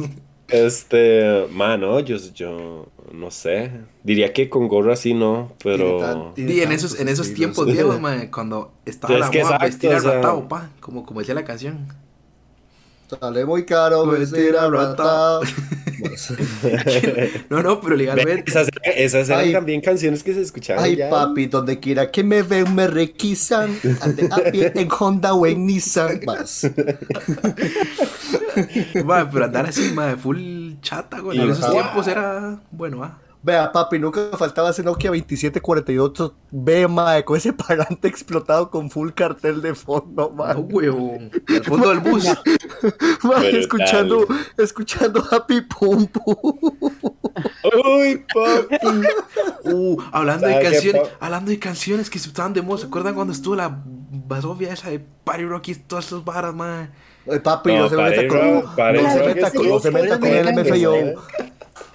Este, 0.48 1.48
mano, 1.52 2.00
yo, 2.02 2.18
yo 2.36 2.88
no 3.14 3.32
sé. 3.32 3.72
Diría 4.04 4.32
que 4.32 4.50
con 4.50 4.68
gorra 4.68 4.96
sí 4.96 5.14
no, 5.14 5.54
pero. 5.64 6.32
Tiene 6.36 6.50
tan- 6.52 6.58
Y 6.58 6.62
en 6.62 6.72
esos, 6.72 7.00
en 7.00 7.08
esos 7.08 7.34
tiempos 7.34 7.68
ma, 8.00 8.30
cuando 8.30 8.74
estaba 8.86 9.14
Es 9.16 9.20
la 9.20 9.44
moda 9.44 9.58
vestir 9.58 9.90
o 9.94 10.00
sea- 10.00 10.12
arratado, 10.12 10.48
pa, 10.48 10.70
como, 10.82 11.06
como 11.06 11.20
decía 11.22 11.34
la 11.36 11.46
canción. 11.46 11.88
Sale 13.20 13.46
muy 13.46 13.66
caro 13.66 14.06
Pues 14.06 14.32
vestir 14.32 14.48
tira 14.48 14.64
arratado. 14.64 15.42
No, 17.50 17.62
no, 17.62 17.80
pero 17.80 17.96
legalmente. 17.96 18.50
Esas, 18.50 18.68
esas 18.84 19.30
eran 19.30 19.42
Ay. 19.42 19.54
también 19.54 19.82
canciones 19.82 20.24
que 20.24 20.34
se 20.34 20.42
escuchaban. 20.42 20.84
Ay, 20.84 20.96
ya. 20.96 21.12
papi, 21.12 21.46
donde 21.46 21.80
quiera 21.80 22.10
que 22.10 22.24
me 22.24 22.42
ven 22.42 22.74
me 22.74 22.88
requisan. 22.88 23.78
Ande 24.02 24.28
a 24.32 24.52
pie 24.52 24.72
en 24.74 24.90
Honda 24.90 25.36
o 25.36 25.46
en 25.46 25.64
Nissan. 25.68 26.22
Más. 26.26 26.72
Pero 28.94 29.46
andar 29.46 29.68
así, 29.68 29.92
ma, 29.94 30.18
full 30.18 30.74
chata, 30.82 31.20
güey. 31.20 31.40
En 31.40 31.52
esos 31.52 31.70
tiempos 31.72 32.08
era 32.08 32.60
bueno, 32.72 33.04
ah. 33.04 33.20
Vea, 33.44 33.72
papi, 33.72 33.98
nunca 33.98 34.30
faltaba 34.38 34.70
ese 34.70 34.84
Nokia 34.84 35.10
2748 35.10 36.36
B, 36.52 36.88
mae, 36.88 37.26
con 37.26 37.38
ese 37.38 37.52
parlante 37.54 38.08
explotado 38.08 38.70
con 38.70 38.92
full 38.92 39.10
cartel 39.12 39.64
de 39.64 39.74
fondo, 39.74 40.30
No, 40.30 40.30
mae. 40.30 40.56
huevón. 40.58 41.32
Al 41.48 41.64
fondo 41.64 41.90
del 41.90 42.00
bus. 42.02 42.26
Mae, 43.24 43.60
escuchando, 43.60 44.28
escuchando 44.58 45.24
Happy 45.32 45.62
Pum 45.62 46.06
Pum. 46.06 46.36
Uy, 47.84 48.24
papi. 48.34 49.08
Uh, 49.64 49.98
hablando 50.12 50.46
de 50.46 50.54
¿Sabe 50.54 50.66
qué, 50.66 50.72
canciones, 50.72 51.02
hablando 51.20 51.52
de 51.52 51.60
canciones 51.60 52.10
que 52.12 52.20
se 52.20 52.28
estaban 52.28 52.54
de 52.54 52.62
moda, 52.62 52.82
¿se 52.82 52.86
acuerdan 52.88 53.16
cuando 53.16 53.34
estuvo 53.34 53.56
la 53.56 53.82
basofia 53.86 54.74
esa 54.74 54.90
de 54.92 55.00
Party 55.00 55.46
Rocky 55.46 55.72
y 55.72 55.76
todas 55.76 56.06
esas 56.06 56.24
varas, 56.24 56.54
ma? 56.54 56.92
Ay, 57.28 57.40
papi, 57.40 57.74
No, 57.74 57.84
no, 57.84 57.90
se 57.90 57.98
meta 57.98 58.28
con, 58.28 58.54
no, 58.54 58.76
para 58.76 58.94
no 58.94 59.02
ir, 59.02 59.10
se 59.10 59.20
no, 59.20 59.26
meta 59.26 59.52
que 59.52 59.58
con, 59.58 59.66
sí, 59.66 59.70
no 59.70 59.80
se 59.80 59.92
meta 59.92 60.20
con 60.20 60.30
el 60.30 60.48
sí. 60.66 60.86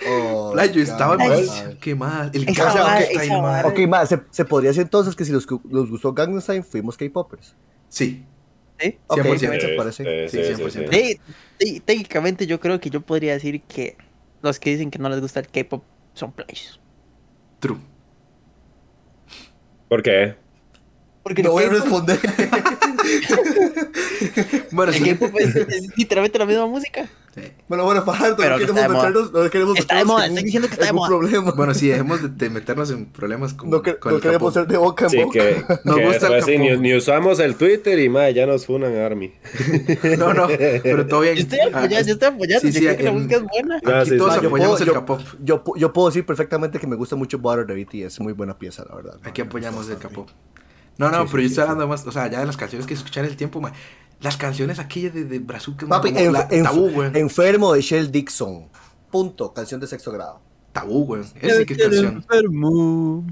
Oh, 0.09 0.51
Playa, 0.53 0.73
yo 0.73 0.83
estaba 0.83 1.17
mal. 1.17 1.79
Qué 1.81 1.95
mal. 1.95 2.31
El 2.35 2.49
Esa 2.49 2.65
caso 2.65 2.79
está 2.79 2.93
ahí, 2.95 3.07
esa 3.11 3.35
ma. 3.35 3.41
vara. 3.43 3.69
Ok, 3.69 3.79
mae, 3.89 4.07
se, 4.07 4.21
se 4.31 4.45
podría 4.45 4.71
decir 4.71 4.83
entonces 4.83 5.15
que 5.15 5.25
si 5.25 5.33
los, 5.33 5.47
nos 5.65 5.91
gustó 5.91 6.13
Gangnam 6.13 6.41
Style, 6.41 6.63
fuimos 6.63 6.97
K-Popers. 6.97 7.55
Sí, 7.89 8.25
¿Sí? 8.79 8.99
Ok, 9.07 9.19
100%. 9.21 9.61
se 9.61 9.69
parece. 9.77 10.29
Sí, 10.29 10.39
sí, 10.39 10.45
Sí, 10.45 10.55
sí, 10.57 10.71
sí. 10.71 10.79
100%. 10.81 11.19
Sí, 11.59 11.81
técnicamente 11.81 12.47
yo 12.47 12.61
creo 12.61 12.79
que 12.81 12.91
yo 12.91 13.01
podría 13.01 13.33
decir 13.33 13.63
que 13.63 13.97
los 14.43 14.59
que 14.61 14.71
dicen 14.71 14.91
que 14.91 14.99
no 14.99 15.09
les 15.09 15.21
gusta 15.21 15.41
el 15.41 15.49
K-pop 15.49 15.83
son 16.15 16.33
playos. 16.33 16.81
true. 17.61 17.79
¿Por 19.89 20.03
qué? 20.03 20.35
Porque 21.23 21.43
No 21.43 21.53
voy 21.53 21.65
a 21.65 21.69
responder. 21.71 22.19
Bueno, 24.73 24.93
el. 24.93 25.03
K-pop 25.19 25.35
es, 25.39 25.57
es 25.57 25.97
literalmente 25.97 26.39
la 26.39 26.47
misma 26.47 26.67
música. 26.67 27.09
Sí. 27.37 27.43
Bueno, 27.69 27.85
bueno, 27.85 28.03
Fajardo, 28.03 28.31
no 28.31 28.37
que 28.37 28.65
queremos 28.67 28.89
meternos, 28.89 29.33
no 29.33 29.51
queremos 29.51 29.75
meternos 29.75 30.25
en 30.25 30.35
diciendo 30.37 30.69
que 30.69 30.75
está 30.75 30.87
en 30.87 30.93
un 30.93 30.97
moda. 30.97 31.09
problema. 31.09 31.53
Bueno, 31.53 31.75
sí, 31.75 31.89
dejemos 31.89 32.23
de, 32.23 32.29
de 32.31 32.49
meternos 32.51 32.91
en 32.91 33.05
problemas 33.07 33.53
con, 33.53 33.69
no 33.69 33.83
que- 33.83 33.99
con 33.99 34.13
no 34.13 34.17
el 34.17 34.23
queremos 34.23 34.55
ser 34.55 34.67
de 34.67 34.79
boca 34.79 35.05
en 35.05 35.11
Sí, 35.11 35.17
boca. 35.19 35.33
que, 35.39 35.65
Nos 35.85 35.97
que 35.97 36.07
gusta 36.07 36.37
el 36.39 36.61
ni, 36.61 36.77
ni 36.79 36.95
usamos 36.97 37.39
el 37.41 37.57
Twitter 37.57 37.99
y 37.99 38.09
más, 38.09 38.33
ya 38.35 38.47
nos 38.47 38.65
funan 38.65 38.97
Army. 38.97 39.35
No, 40.19 40.33
no, 40.33 40.49
pero 40.49 41.07
todo 41.07 41.21
bien. 41.21 41.35
Yo 41.35 41.43
estoy 41.43 41.61
apoyando, 41.61 41.97
Ah, 41.97 42.01
yo 42.01 42.13
estoy 42.15 42.29
apoyando. 42.29 42.61
sí, 42.61 42.67
yo 42.69 42.73
sí, 42.73 42.85
creo 42.87 42.97
que 42.97 43.03
la 43.03 43.09
en- 43.11 43.15
música 43.17 43.37
es 43.37 43.43
buena. 43.43 43.81
Ah, 43.85 44.01
Aquí 44.01 44.11
sí, 44.11 44.17
todos 44.17 44.35
sí. 44.35 44.41
yo 44.41 44.49
apoyamos 44.49 44.79
puedo- 44.79 44.91
el 44.91 44.95
capó. 44.95 45.19
Yo, 45.43 45.63
yo 45.77 45.93
puedo 45.93 46.09
decir 46.09 46.25
perfectamente 46.25 46.79
que 46.79 46.87
me 46.87 46.97
gusta 46.97 47.17
mucho 47.17 47.39
Butter 47.39 47.67
de 47.67 47.75
BTS, 47.75 48.21
muy 48.21 48.33
buena 48.33 48.57
pieza, 48.59 48.85
la 48.89 48.97
verdad. 48.97 49.19
Aquí 49.25 49.43
apoyamos 49.43 49.91
el 49.91 49.99
capó. 49.99 50.27
No, 50.99 51.11
no, 51.11 51.27
pero 51.27 51.41
yo 51.43 51.49
estoy 51.49 51.63
hablando 51.63 51.87
más, 51.87 52.07
o 52.07 52.13
sea, 52.13 52.31
ya 52.31 52.41
de 52.41 52.47
las 52.47 52.57
canciones 52.57 52.87
que 52.87 52.95
en 53.21 53.27
el 53.27 53.37
tiempo, 53.37 53.61
ma. 53.61 53.75
Las 54.27 54.37
canciones 54.37 54.79
aquellas 54.79 55.15
de, 55.15 55.25
de 55.25 55.39
Brazuca, 55.39 55.87
Papi, 55.87 56.09
como 56.09 56.21
en- 56.21 56.33
la- 56.33 56.49
en- 56.51 56.65
tabú, 56.65 56.91
güey. 56.91 57.11
enfermo 57.15 57.73
de 57.73 57.81
Shell 57.81 58.11
Dixon. 58.11 58.67
Punto. 59.11 59.53
Canción 59.55 59.81
de 59.81 59.87
sexto 59.87 60.11
grado. 60.11 60.41
Tabú, 60.73 61.05
güey. 61.07 61.23
Esa 61.41 61.65
que 61.65 61.75
es 61.75 61.79
canción. 61.79 62.17
enfermo. 62.17 63.25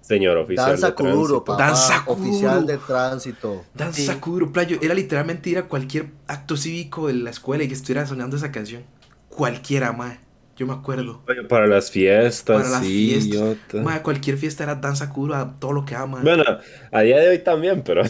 Señor 0.00 0.36
oficial. 0.36 0.66
Danza 0.70 0.88
de 0.88 0.92
tránsito. 0.92 1.16
Kuduro, 1.20 1.44
papá. 1.44 1.64
Danza 1.66 2.04
Kuduro. 2.04 2.28
Oficial 2.30 2.66
de 2.66 2.76
tránsito. 2.78 3.64
Danza. 3.72 4.20
Kuduro, 4.20 4.52
playo. 4.52 4.76
Era 4.82 4.92
literalmente 4.92 5.48
ir 5.50 5.58
a 5.58 5.62
cualquier 5.68 6.10
acto 6.26 6.56
cívico 6.56 7.06
de 7.06 7.14
la 7.14 7.30
escuela 7.30 7.64
y 7.64 7.68
que 7.68 7.74
estuviera 7.74 8.06
sonando 8.06 8.36
esa 8.36 8.50
canción. 8.52 8.82
Cualquiera, 9.30 9.92
ma. 9.92 10.18
Yo 10.56 10.68
me 10.68 10.72
acuerdo. 10.72 11.20
Oye, 11.28 11.42
Para 11.44 11.66
las 11.66 11.90
fiestas, 11.90 12.56
Para 12.62 12.68
las 12.68 12.84
sí. 12.84 13.20
fiestas. 13.20 13.82
Ma, 13.82 14.02
cualquier 14.04 14.38
fiesta 14.38 14.62
era 14.62 14.76
danza 14.76 15.10
Kuduro 15.10 15.34
a 15.34 15.54
todo 15.58 15.72
lo 15.72 15.84
que 15.84 15.96
ama. 15.96 16.20
Bueno, 16.22 16.44
a 16.92 17.00
día 17.00 17.18
de 17.18 17.28
hoy 17.30 17.38
también, 17.40 17.82
pero 17.82 18.02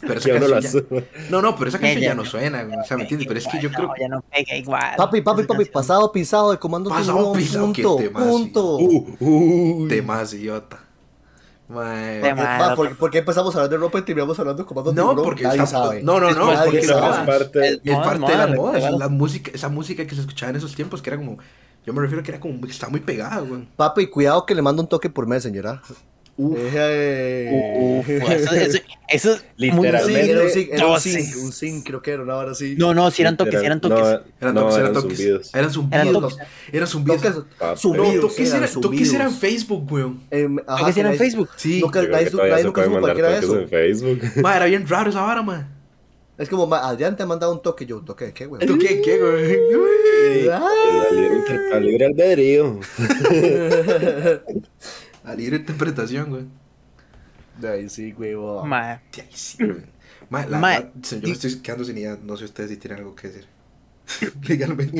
pero 0.00 0.14
esa 0.20 0.28
no 0.38 0.60
ya-. 0.60 0.70
No, 1.28 1.42
no, 1.42 1.56
pero 1.56 1.68
esa 1.70 1.80
canción 1.80 2.00
ya 2.00 2.08
ya 2.10 2.14
no. 2.14 2.24
suena. 2.24 2.64
O 2.80 2.84
sea, 2.86 2.96
¿me 2.96 3.02
entiendes? 3.02 3.26
Pero 3.26 3.38
es 3.40 3.48
que 3.48 3.60
yo 3.60 3.68
No, 3.70 3.74
creo 3.76 3.90
ya 4.00 4.08
no 4.08 4.22
pega 4.32 4.56
igual. 4.56 4.94
Papi, 4.96 5.22
papi, 5.22 5.42
papi, 5.42 5.46
canción. 5.64 5.72
pasado 5.72 6.12
pisado 6.12 6.52
de 6.52 6.58
comando 6.58 6.88
Pasado 6.90 7.32
pisado, 7.32 7.72
qué 7.72 7.82
punto, 7.82 8.02
temazo. 8.02 8.26
punto. 8.28 8.76
Uh, 8.78 9.16
uy. 9.18 9.88
temas 9.88 10.32
idiota. 10.34 10.78
Ma, 11.68 11.94
Tema. 12.22 12.68
Eh, 12.72 12.76
¿por, 12.76 12.96
por 12.96 13.10
qué 13.10 13.18
empezamos 13.18 13.54
a 13.54 13.58
hablar 13.58 13.70
de 13.70 13.76
ropa 13.78 13.98
y 13.98 14.02
terminamos 14.02 14.38
hablando 14.38 14.62
de 14.62 14.66
comando 14.68 14.92
No, 14.92 15.02
tiburón? 15.08 15.24
porque 15.24 15.42
Nadie 15.44 15.62
estamos- 15.62 15.86
sabe. 15.88 16.02
No, 16.02 16.20
no, 16.20 16.30
no, 16.32 16.52
Es 16.52 16.58
es 16.60 16.64
porque 16.64 16.78
es 16.80 16.92
parte. 16.92 17.66
Es- 17.66 17.80
Es 17.82 17.92
Moda, 17.92 18.04
parte 18.04 18.18
moda, 18.20 18.30
de 18.46 18.50
la- 18.50 18.56
modas, 18.56 18.82
la- 18.82 18.90
la 18.90 19.08
música, 19.08 19.50
esa 19.54 19.68
música 19.68 20.06
que 20.06 20.14
se 20.14 20.20
escuchaba 20.20 20.50
en 20.50 20.56
esos 20.56 20.74
tiempos 20.74 21.00
que 21.00 21.10
era 21.10 21.16
como, 21.16 21.38
yo 21.86 21.92
me 21.92 22.00
refiero 22.00 22.22
que 22.22 22.30
era 22.30 22.40
como, 22.40 22.60
que 22.60 22.70
estaba 22.70 22.90
muy 22.90 23.00
pegada, 23.00 23.40
güey. 23.40 23.66
Papi, 23.76 24.06
cuidado 24.08 24.46
que 24.46 24.54
le 24.54 24.62
mando 24.62 24.82
un 24.82 24.88
toque 24.88 25.10
por 25.10 25.26
Messenger, 25.26 25.66
¿ah? 25.66 25.82
Uf, 26.34 26.56
Eh, 26.58 27.50
Uf, 28.00 28.08
eso, 28.08 28.78
eso, 29.08 29.36
Literalmente. 29.56 30.30
era 30.30 30.42
un 30.42 30.48
era 30.48 30.84
No, 30.86 30.98
sync, 30.98 31.86
creo 31.86 32.00
que 32.00 32.10
era 32.12 32.22
una 32.22 32.36
hora 32.36 32.52
así. 32.52 32.74
No, 32.78 32.94
no, 32.94 33.10
si 33.10 33.20
eran 33.20 33.36
toques, 33.36 33.60
si 33.60 33.66
eran 33.66 33.80
toques. 33.82 33.98
No, 34.00 34.06
eran 34.40 34.54
no, 34.54 34.60
toques, 34.62 34.76
eran 34.76 34.90
eran 34.90 35.02
toques. 35.02 35.18
zumbidos. 35.18 35.54
Eran 35.54 35.70
zumbidos. 35.70 36.00
Eran 36.02 36.12
toques. 36.14 36.36
Eran 36.72 36.88
zumbidos. 36.88 37.22
Toques, 37.22 37.42
Ah, 37.60 37.66
No, 37.72 37.76
zumbidos, 37.76 38.20
toques 38.20 38.54
eran 38.54 38.70
toques 38.80 39.38
Facebook, 39.38 39.88
güey. 39.90 40.04
Em, 40.30 40.58
ajá, 40.66 40.78
Toques 40.78 40.94
que 40.94 41.00
eran 41.00 41.14
Facebook. 41.16 41.48
Sí. 41.56 41.80
Nunca- 41.80 42.02
nadie 42.02 42.30
supo 42.30 42.72
para 42.72 42.88
mandar 42.88 43.14
qué 43.14 43.20
era 43.20 43.38
eso. 43.38 43.66
Ma, 44.42 44.64
bien 44.64 44.88
raro 44.88 45.10
esa 45.10 45.20
vara, 45.20 45.42
ma. 45.42 45.68
Es 46.42 46.48
como, 46.48 46.66
ma, 46.66 46.78
Adrián 46.88 47.16
te 47.16 47.22
ha 47.22 47.26
mandado 47.26 47.52
un 47.52 47.62
toque, 47.62 47.86
yo, 47.86 48.00
¿toque 48.00 48.24
de 48.26 48.32
qué, 48.32 48.46
güey? 48.46 48.66
¿Tú 48.66 48.76
qué, 48.76 49.00
qué, 49.00 49.16
güey? 49.16 50.46
La 50.48 51.78
libre, 51.78 52.06
albedrío. 52.06 52.80
La 55.24 55.36
libre 55.36 55.58
interpretación, 55.58 56.30
güey. 56.30 56.42
De 57.60 57.68
ahí 57.68 57.88
sí, 57.88 58.10
güey, 58.10 58.34
wow. 58.34 58.66
Ma, 58.66 59.00
De 59.14 59.22
ahí 59.22 59.28
sí, 59.32 59.58
güey. 59.64 59.84
Ma, 60.30 60.44
la, 60.46 60.58
Ma, 60.58 60.80
la- 60.80 60.90
yo 61.10 61.20
me 61.22 61.30
estoy 61.30 61.60
quedando 61.60 61.84
sin 61.84 61.96
idea. 61.96 62.18
No 62.20 62.36
sé 62.36 62.46
ustedes 62.46 62.70
si 62.70 62.76
tienen 62.76 62.98
algo 62.98 63.14
que 63.14 63.28
decir. 63.28 63.46
Legalmente. 64.48 64.98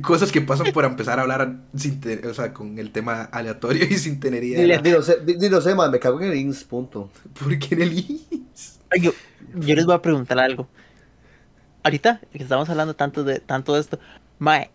Cosas 0.00 0.30
que 0.30 0.40
pasan 0.42 0.72
por 0.72 0.84
empezar 0.84 1.18
a 1.18 1.22
hablar 1.22 1.56
sin 1.74 2.00
te- 2.00 2.24
o 2.28 2.34
sea, 2.34 2.52
con 2.52 2.78
el 2.78 2.92
tema 2.92 3.22
aleatorio 3.24 3.82
y 3.84 3.98
sin 3.98 4.20
tener 4.20 4.44
idea. 4.44 4.80
Dilo, 4.80 5.02
sé, 5.60 5.74
me 5.74 5.98
cago 5.98 6.20
en 6.20 6.30
el 6.30 6.38
ins, 6.38 6.62
punto. 6.62 7.10
¿Por 7.36 7.58
qué 7.58 7.74
en 7.74 7.82
el 7.82 7.98
IS? 7.98 8.73
Yo, 9.00 9.12
yo 9.54 9.74
les 9.74 9.84
voy 9.86 9.94
a 9.94 10.02
preguntar 10.02 10.38
algo. 10.38 10.68
Ahorita 11.82 12.20
que 12.32 12.42
estamos 12.42 12.68
hablando 12.70 12.94
tanto 12.94 13.24
de 13.24 13.40
tanto 13.40 13.74
de 13.74 13.80
esto, 13.80 13.98
Mae, 14.38 14.70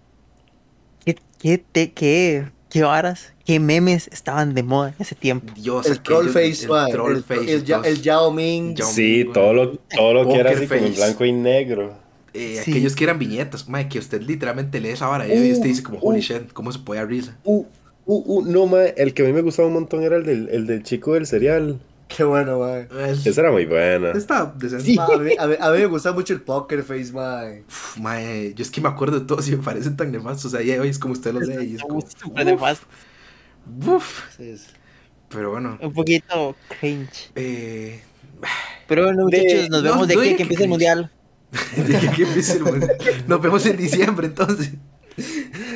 ¿qué, 1.05 1.17
qué, 1.39 1.58
te- 1.58 1.91
qué, 1.91 2.45
qué 2.69 2.84
varas, 2.84 3.34
qué 3.45 3.60
memes 3.60 4.08
estaban 4.12 4.53
de 4.53 4.62
moda 4.63 4.89
en 4.89 4.95
ese 4.99 5.15
tiempo? 5.15 5.51
Dios, 5.55 5.86
el 5.88 5.93
aquellos- 5.93 6.03
troll 6.03 6.27
face, 6.29 6.63
el 6.63 6.69
ma, 6.69 6.88
troll 6.88 7.15
el, 7.15 7.23
face, 7.23 7.53
el, 7.53 7.63
ya- 7.65 7.77
todos- 7.77 7.88
el 7.88 8.01
Yao 8.01 8.32
Ming. 8.32 8.75
Yao 8.75 8.88
Sí, 8.88 9.23
Ming, 9.23 9.34
todo 9.34 9.53
lo, 9.53 9.71
todo 9.77 10.13
lo 10.13 10.27
que 10.29 10.36
era 10.39 10.51
así 10.51 10.67
como 10.67 10.89
blanco 10.89 11.25
y 11.25 11.32
negro. 11.32 11.93
Eh, 12.34 12.62
Sí. 12.63 12.71
Aquellos 12.71 12.95
que 12.95 13.03
eran 13.05 13.17
viñetas, 13.17 13.67
mae, 13.67 13.89
que 13.89 13.97
usted 13.97 14.21
literalmente 14.21 14.79
lee 14.79 14.89
esa 14.89 15.08
vara 15.08 15.27
y 15.27 15.51
usted 15.51 15.65
dice 15.67 15.82
como, 15.82 15.97
holy 15.99 16.19
uh. 16.19 16.21
shit, 16.21 16.53
¿cómo 16.53 16.71
se 16.71 16.77
puede 16.77 17.03
risa? 17.08 17.36
Uh, 17.43 17.65
uh, 18.05 18.23
uh, 18.38 18.45
no, 18.45 18.67
ma, 18.67 18.84
el 18.84 19.15
que 19.15 19.23
a 19.23 19.25
mí 19.25 19.34
me 19.34 19.41
gustaba 19.41 19.67
un 19.67 19.73
montón 19.73 20.03
era 20.03 20.15
el 20.17 20.23
del, 20.25 20.47
el 20.49 20.67
del 20.67 20.84
chico 20.84 21.15
del 21.15 21.25
cereal. 21.25 21.79
Qué 22.10 22.24
bueno, 22.24 22.60
ma. 22.60 22.80
Es- 23.08 23.26
Ese 23.26 23.39
era 23.39 23.52
muy 23.52 23.65
bueno. 23.65 24.08
Está 24.10 24.52
decente. 24.58 24.84
Sí. 24.84 24.95
Ma, 24.95 25.06
a, 25.06 25.17
mí, 25.17 25.32
a, 25.39 25.48
mí, 25.48 25.56
a 25.60 25.72
mí 25.72 25.78
me 25.78 25.86
gusta 25.86 26.12
mucho 26.12 26.34
el 26.34 26.41
poker 26.41 26.84
face, 26.84 27.12
ma. 27.13 27.43
Uf, 27.67 27.98
mae, 28.00 28.54
yo 28.56 28.63
es 28.63 28.72
que 28.72 28.82
me 28.82 28.89
acuerdo 28.89 29.19
de 29.19 29.26
todos 29.28 29.48
y 29.50 29.52
me 29.56 29.63
parecen 29.63 29.95
tan 29.95 30.12
nefastos. 30.12 30.54
Ahí 30.56 30.72
hoy 30.72 30.89
es 30.89 31.00
como 31.00 31.13
usted 31.13 31.32
los 31.34 31.43
lee 31.48 31.65
y 31.72 31.76
es 31.76 31.82
como, 31.84 32.02
Súper 32.02 32.45
de 32.45 32.58
fast, 32.58 32.84
uf. 33.86 34.22
Sí, 34.36 34.58
sí. 34.58 34.65
Pero 35.30 35.52
bueno, 35.52 35.78
un 35.82 35.93
poquito 35.93 36.56
cringe. 36.80 37.30
eh, 37.36 38.02
Pero 38.88 39.04
bueno, 39.06 39.28
De- 39.28 39.41
muchachos, 39.41 39.69
nos 39.69 39.84
no, 39.84 39.91
vemos 39.91 40.08
de 40.08 40.13
aquí 40.15 40.30
que 40.30 40.36
que 40.38 40.41
empiece 40.43 40.63
el 40.63 40.69
mundial. 40.69 41.12
dije 41.76 42.12
que 42.15 42.24
empiece 42.24 42.58
el 42.58 42.63
mundial. 42.63 42.98
nos 43.28 43.41
vemos 43.41 43.65
en 43.67 43.78
diciembre 43.78 44.26
entonces. 44.28 44.72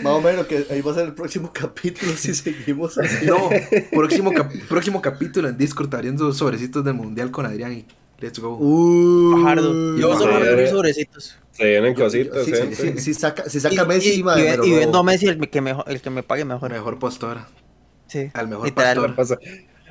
Más 0.03 0.13
o 0.13 0.21
menos 0.21 0.47
que 0.47 0.65
ahí 0.69 0.81
va 0.81 0.91
a 0.91 0.95
ser 0.95 1.05
el 1.07 1.13
próximo 1.13 1.51
capítulo 1.53 2.13
si 2.17 2.33
seguimos 2.33 2.97
así. 2.97 3.25
No, 3.25 3.49
próximo, 3.91 4.31
cap- 4.33 4.51
próximo 4.69 5.01
capítulo 5.01 5.47
en 5.49 5.57
Discord 5.57 5.93
abriendo 5.93 6.31
sobrecitos 6.33 6.83
del 6.83 6.93
mundial 6.95 7.31
con 7.31 7.45
Adrián 7.45 7.73
y 7.73 7.85
let's 8.19 8.39
go. 8.39 8.57
Uh, 8.59 9.37
Fajardo. 9.41 9.97
Yo 9.97 10.13
solo 10.17 10.25
madre. 10.33 10.37
voy 10.39 10.47
a 10.47 10.51
abrir 10.51 10.67
sobrecitos. 10.69 11.37
Se 11.51 11.65
vienen 11.65 11.93
cositas, 11.93 12.45
sí, 12.45 12.51
¿eh? 12.51 12.69
sí, 12.73 12.75
sí, 12.93 12.99
si 12.99 13.13
saca, 13.13 13.47
si 13.47 13.57
Y, 13.59 13.61
saca 13.61 13.85
Messi, 13.85 14.13
y, 14.19 14.23
ma, 14.23 14.39
y- 14.39 14.67
y 14.67 14.71
vendo 14.71 14.97
a 14.97 15.03
Messi 15.03 15.27
el 15.27 15.49
que, 15.49 15.61
mejor, 15.61 15.85
el 15.87 16.01
que 16.01 16.09
me 16.09 16.23
pague 16.23 16.45
mejor. 16.45 16.71
Mejor 16.71 16.97
postora. 16.97 17.47
Sí, 18.07 18.29
Al 18.33 18.47
mejor 18.47 18.65
literal. 18.65 19.13
pastor. 19.15 19.15
Pasa- 19.15 19.37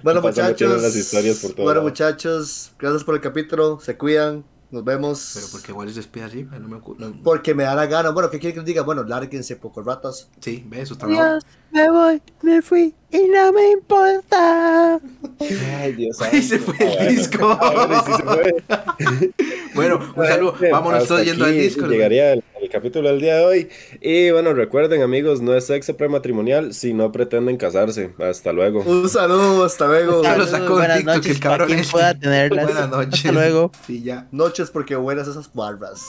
Bueno, 0.02 0.20
muchachos. 0.20 0.82
las 0.82 0.96
historias 0.96 1.38
por 1.38 1.52
todo 1.52 1.62
bueno, 1.64 1.78
lado. 1.80 1.88
muchachos, 1.88 2.72
gracias 2.78 3.04
por 3.04 3.14
el 3.14 3.20
capítulo. 3.20 3.78
Se 3.80 3.96
cuidan. 3.96 4.44
Nos 4.72 4.82
vemos. 4.85 5.32
Pero 5.35 5.46
porque 5.52 5.70
igual 5.70 5.88
se 5.90 5.96
despide 5.96 6.24
así, 6.24 6.44
no 6.44 6.66
me 6.66 6.78
no- 6.78 7.22
Porque 7.22 7.54
me 7.54 7.64
da 7.64 7.74
la 7.74 7.85
gana. 7.85 8.08
Bueno, 8.08 8.30
¿qué 8.30 8.38
quiere 8.38 8.54
que 8.54 8.61
les 8.61 8.66
diga? 8.66 8.82
Bueno, 8.82 9.04
lárguense, 9.04 9.54
poco 9.56 9.82
ratas. 9.82 10.30
Sí, 10.40 10.64
ve, 10.66 10.80
eso. 10.80 10.96
Adiós, 10.98 11.44
me 11.70 11.90
voy, 11.90 12.22
me 12.40 12.62
fui 12.62 12.94
y 13.11 13.28
no 13.28 13.52
me 13.52 13.72
importa. 13.72 14.98
Ay, 15.78 15.92
Dios 15.92 16.20
Ahí 16.22 16.42
se 16.42 16.58
fue 16.58 16.74
el 16.80 17.14
disco. 17.16 17.54
Bueno, 17.54 18.02
sí 18.06 18.12
se 18.16 18.22
fue. 18.22 18.64
Bueno, 19.74 20.00
un 20.16 20.26
saludo. 20.26 20.54
Vámonos 20.70 21.06
todos 21.06 21.24
yendo 21.24 21.44
al 21.44 21.52
güey. 21.52 21.70
Llegaría 21.70 22.32
el, 22.35 22.38
el 22.38 22.44
capítulo 22.72 23.11
del 23.11 23.20
día 23.20 23.37
de 23.37 23.44
hoy. 23.44 23.68
Y 24.00 24.30
bueno, 24.30 24.54
recuerden, 24.54 25.02
amigos, 25.02 25.42
no 25.42 25.54
es 25.54 25.66
sexo 25.66 25.96
prematrimonial 25.96 26.72
si 26.72 26.94
no 26.94 27.12
pretenden 27.12 27.58
casarse. 27.58 28.14
Hasta 28.18 28.52
luego. 28.52 28.80
Un 28.80 29.08
saludo, 29.08 29.64
hasta 29.64 29.87
luego. 29.87 30.22
Ya 30.22 30.37
lo 30.37 30.46
sacó 30.46 30.64
en 30.64 30.72
Buenas 30.72 30.96
TikTok, 30.96 31.14
noches 31.16 31.32
el 31.32 31.40
cabrón 31.40 31.58
para 31.58 31.66
quien 31.66 31.78
este. 31.80 31.92
pueda 31.92 32.18
tenerlas. 32.18 32.64
Buenas 32.64 32.90
noches. 32.90 33.14
Hasta 33.14 33.32
luego. 33.32 33.72
Sí, 33.87 34.02
ya. 34.02 34.26
Noches 34.32 34.70
porque 34.70 34.96
buenas 34.96 35.28
esas 35.28 35.52
barbas. 35.52 36.02